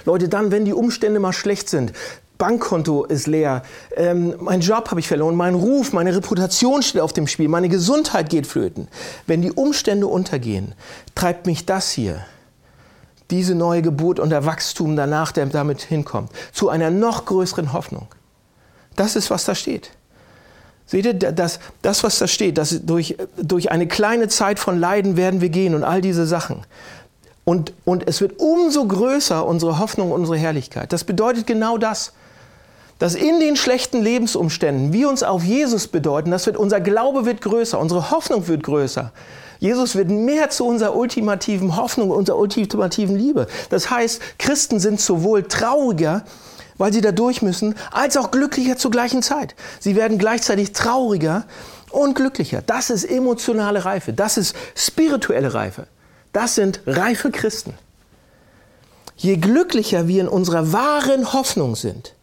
Leute, 0.05 0.29
dann, 0.29 0.51
wenn 0.51 0.65
die 0.65 0.73
Umstände 0.73 1.19
mal 1.19 1.33
schlecht 1.33 1.69
sind, 1.69 1.93
Bankkonto 2.37 3.03
ist 3.03 3.27
leer, 3.27 3.63
ähm, 3.97 4.33
mein 4.39 4.61
Job 4.61 4.89
habe 4.91 5.01
ich 5.01 5.07
verloren, 5.07 5.35
mein 5.35 5.55
Ruf, 5.55 5.91
meine 5.91 6.15
Reputation 6.15 6.81
steht 6.81 7.01
auf 7.01 7.11
dem 7.11 7.27
Spiel, 7.27 7.49
meine 7.49 7.67
Gesundheit 7.67 8.29
geht 8.29 8.47
flöten. 8.47 8.87
Wenn 9.27 9.41
die 9.41 9.51
Umstände 9.51 10.07
untergehen, 10.07 10.73
treibt 11.15 11.45
mich 11.45 11.65
das 11.65 11.91
hier, 11.91 12.25
diese 13.31 13.55
neue 13.55 13.81
Geburt 13.81 14.19
und 14.19 14.29
der 14.29 14.45
Wachstum 14.45 14.95
danach, 14.95 15.31
der 15.31 15.45
damit 15.47 15.81
hinkommt, 15.81 16.31
zu 16.51 16.69
einer 16.69 16.89
noch 16.89 17.25
größeren 17.25 17.73
Hoffnung. 17.73 18.07
Das 18.95 19.15
ist, 19.15 19.29
was 19.29 19.45
da 19.45 19.55
steht. 19.55 19.91
Seht 20.85 21.05
ihr, 21.05 21.13
das, 21.13 21.59
das 21.81 22.03
was 22.03 22.17
da 22.17 22.27
steht, 22.27 22.57
dass 22.57 22.85
durch, 22.85 23.17
durch 23.37 23.71
eine 23.71 23.87
kleine 23.87 24.27
Zeit 24.27 24.59
von 24.59 24.79
Leiden 24.79 25.17
werden 25.17 25.41
wir 25.41 25.49
gehen 25.49 25.75
und 25.75 25.83
all 25.83 26.01
diese 26.01 26.25
Sachen. 26.25 26.65
Und, 27.45 27.73
und 27.85 28.07
es 28.07 28.21
wird 28.21 28.39
umso 28.39 28.85
größer 28.85 29.45
unsere 29.45 29.79
Hoffnung, 29.79 30.11
unsere 30.11 30.37
Herrlichkeit. 30.37 30.91
Das 30.91 31.03
bedeutet 31.03 31.45
genau 31.47 31.77
das 31.77 32.13
dass 32.99 33.15
in 33.15 33.39
den 33.39 33.55
schlechten 33.55 34.01
Lebensumständen 34.03 34.93
wir 34.93 35.09
uns 35.09 35.23
auf 35.23 35.43
Jesus 35.43 35.87
bedeuten, 35.87 36.31
das 36.31 36.45
wird, 36.45 36.57
unser 36.57 36.81
Glaube 36.81 37.25
wird 37.25 37.41
größer, 37.41 37.79
unsere 37.79 38.11
Hoffnung 38.11 38.47
wird 38.47 38.61
größer. 38.61 39.13
Jesus 39.59 39.95
wird 39.95 40.09
mehr 40.09 40.49
zu 40.49 40.65
unserer 40.65 40.95
ultimativen 40.95 41.75
Hoffnung, 41.75 42.11
unserer 42.11 42.37
ultimativen 42.37 43.15
Liebe. 43.15 43.47
Das 43.69 43.89
heißt, 43.89 44.21
Christen 44.39 44.79
sind 44.79 45.01
sowohl 45.01 45.43
trauriger, 45.43 46.23
weil 46.77 46.93
sie 46.93 47.01
da 47.01 47.11
durch 47.11 47.41
müssen, 47.41 47.75
als 47.91 48.15
auch 48.15 48.31
glücklicher 48.31 48.77
zur 48.77 48.89
gleichen 48.89 49.21
Zeit. 49.21 49.55
Sie 49.81 49.97
werden 49.97 50.17
gleichzeitig 50.17 50.71
trauriger 50.71 51.45
und 51.91 52.15
glücklicher. 52.15 52.61
Das 52.65 52.89
ist 52.89 53.03
emotionale 53.03 53.83
Reife, 53.83 54.13
das 54.13 54.37
ist 54.37 54.55
spirituelle 54.75 55.53
Reife. 55.53 55.87
Das 56.31 56.55
sind 56.55 56.79
reife 56.85 57.31
Christen. 57.31 57.73
Je 59.17 59.35
glücklicher 59.35 60.07
wir 60.07 60.21
in 60.21 60.27
unserer 60.29 60.71
wahren 60.71 61.33
Hoffnung 61.33 61.75
sind, 61.75 62.13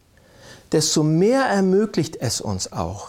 desto 0.72 1.02
mehr 1.02 1.42
ermöglicht 1.42 2.16
es 2.20 2.40
uns 2.40 2.72
auch, 2.72 3.08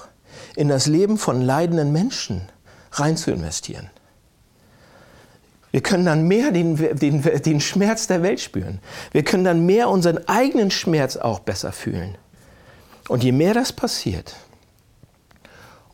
in 0.56 0.68
das 0.68 0.88
Leben 0.88 1.18
von 1.18 1.42
leidenden 1.42 1.94
Menschen 1.94 2.50
rein 2.92 3.16
zu 3.16 3.32
investieren. 3.32 3.90
Wir 5.78 5.84
können 5.84 6.06
dann 6.06 6.28
mehr 6.28 6.50
den, 6.50 6.76
den, 6.76 7.22
den 7.22 7.62
Schmerz 7.62 8.08
der 8.08 8.24
Welt 8.24 8.40
spüren. 8.40 8.80
Wir 9.12 9.24
können 9.24 9.44
dann 9.44 9.68
mehr 9.68 9.90
unseren 9.90 10.28
eigenen 10.28 10.72
Schmerz 10.72 11.18
auch 11.18 11.38
besser 11.38 11.72
fühlen. 11.72 12.18
Und 13.10 13.24
je 13.24 13.32
mehr 13.32 13.54
das 13.54 13.72
passiert, 13.72 14.36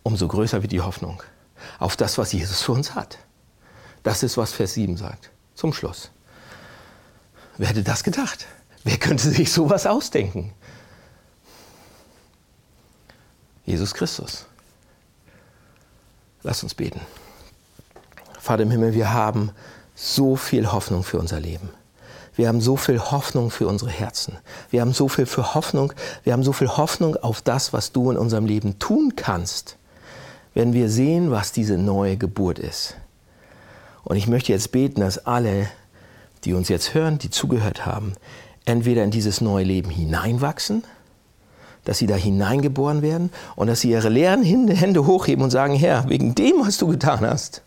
umso 0.02 0.30
größer 0.30 0.62
wird 0.62 0.72
die 0.72 0.80
Hoffnung 0.80 1.22
auf 1.80 1.98
das, 1.98 2.17
was 2.17 2.32
Jesus 2.32 2.62
für 2.62 2.72
uns 2.72 2.96
hat. 2.96 3.17
Das 4.04 4.24
ist, 4.24 4.38
was 4.38 4.54
Vers 4.54 4.76
7 4.76 4.96
sagt. 4.96 5.32
Zum 5.54 5.74
Schluss. 5.74 6.12
Wer 7.58 7.67
hätte 7.67 7.84
das 7.84 8.06
gedacht? 8.06 8.48
Wer 8.86 8.96
könnte 8.96 9.30
sich 9.30 9.52
sowas 9.52 9.86
ausdenken? 9.86 10.54
Jesus 13.65 13.93
Christus. 13.93 14.46
Lass 16.41 16.63
uns 16.63 16.74
beten. 16.74 17.02
Vater 18.43 18.63
im 18.63 18.71
Himmel, 18.71 18.93
wir 18.93 19.13
haben 19.13 19.51
so 19.95 20.36
viel 20.36 20.69
Hoffnung 20.69 21.03
für 21.03 21.17
unser 21.17 21.39
Leben. 21.39 21.69
Wir 22.36 22.49
haben 22.49 22.60
so 22.60 22.75
viel 22.75 22.99
Hoffnung 22.99 23.49
für 23.49 23.69
unsere 23.69 23.89
Herzen. 23.89 24.38
Wir 24.69 24.82
haben 24.82 24.91
so 24.91 25.08
viel 25.08 25.25
für 25.25 25.56
Hoffnung. 25.56 25.93
Wir 26.25 26.34
haben 26.34 26.43
so 26.43 26.51
viel 26.51 26.67
Hoffnung 26.67 27.15
auf 27.15 27.41
das, 27.41 27.71
was 27.71 27.93
du 27.93 28.12
in 28.12 28.17
unserem 28.17 28.45
Leben 28.45 28.79
tun 28.79 29.13
kannst, 29.15 29.77
wenn 30.53 30.73
wir 30.73 30.89
sehen, 30.89 31.32
was 31.32 31.53
diese 31.53 31.77
neue 31.77 32.17
Geburt 32.17 32.60
ist. 32.60 32.97
Und 34.03 34.17
ich 34.17 34.27
möchte 34.27 34.51
jetzt 34.51 34.73
beten, 34.73 34.99
dass 34.99 35.25
alle, 35.25 35.69
die 36.43 36.53
uns 36.53 36.67
jetzt 36.67 36.93
hören, 36.93 37.19
die 37.19 37.29
zugehört 37.29 37.86
haben, 37.86 38.12
entweder 38.65 39.06
in 39.06 39.12
dieses 39.12 39.39
neue 39.39 39.63
Leben 39.63 39.89
hineinwachsen, 39.89 40.84
dass 41.86 41.97
sie 41.97 42.08
da 42.08 42.15
hineingeboren 42.15 43.01
werden 43.01 43.32
und 43.56 43.67
dass 43.67 43.79
sie 43.79 43.91
ihre 43.91 44.10
leeren 44.10 44.43
Hände 44.43 45.06
hochheben 45.06 45.45
und 45.45 45.51
sagen, 45.51 45.75
Herr, 45.75 46.10
wegen 46.10 46.36
dem, 46.36 46.56
was 46.60 46.77
du 46.77 46.88
getan 46.88 47.21
hast, 47.21 47.62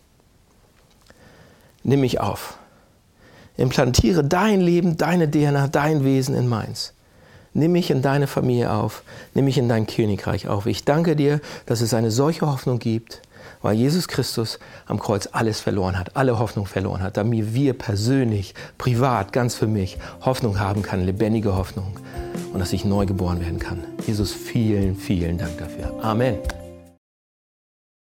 nimm 1.87 2.01
mich 2.01 2.19
auf. 2.19 2.57
Implantiere 3.55 4.23
dein 4.23 4.61
Leben, 4.61 4.97
deine 4.97 5.29
DNA, 5.29 5.69
dein 5.69 6.03
Wesen 6.03 6.35
in 6.35 6.47
meins. 6.47 6.93
Nimm 7.53 7.71
mich 7.71 7.89
in 7.89 8.03
deine 8.03 8.27
Familie 8.27 8.71
auf, 8.71 9.01
nimm 9.33 9.45
mich 9.45 9.57
in 9.57 9.67
dein 9.67 9.87
Königreich 9.87 10.47
auf. 10.47 10.67
Ich 10.67 10.85
danke 10.85 11.15
dir, 11.15 11.41
dass 11.65 11.81
es 11.81 11.95
eine 11.95 12.11
solche 12.11 12.45
Hoffnung 12.45 12.77
gibt, 12.77 13.23
weil 13.63 13.75
Jesus 13.75 14.07
Christus 14.07 14.59
am 14.85 14.99
Kreuz 14.99 15.29
alles 15.31 15.59
verloren 15.59 15.97
hat, 15.97 16.15
alle 16.15 16.37
Hoffnung 16.37 16.67
verloren 16.67 17.01
hat, 17.01 17.17
damit 17.17 17.55
wir 17.55 17.73
persönlich, 17.73 18.53
privat, 18.77 19.33
ganz 19.33 19.55
für 19.55 19.65
mich 19.65 19.97
Hoffnung 20.21 20.59
haben 20.59 20.83
kann, 20.83 21.03
lebendige 21.03 21.55
Hoffnung 21.55 21.97
und 22.53 22.59
dass 22.59 22.73
ich 22.73 22.85
neu 22.85 23.07
geboren 23.07 23.39
werden 23.41 23.57
kann. 23.57 23.79
Jesus, 24.05 24.33
vielen, 24.33 24.95
vielen 24.95 25.39
Dank 25.39 25.57
dafür. 25.57 25.97
Amen. 26.03 26.37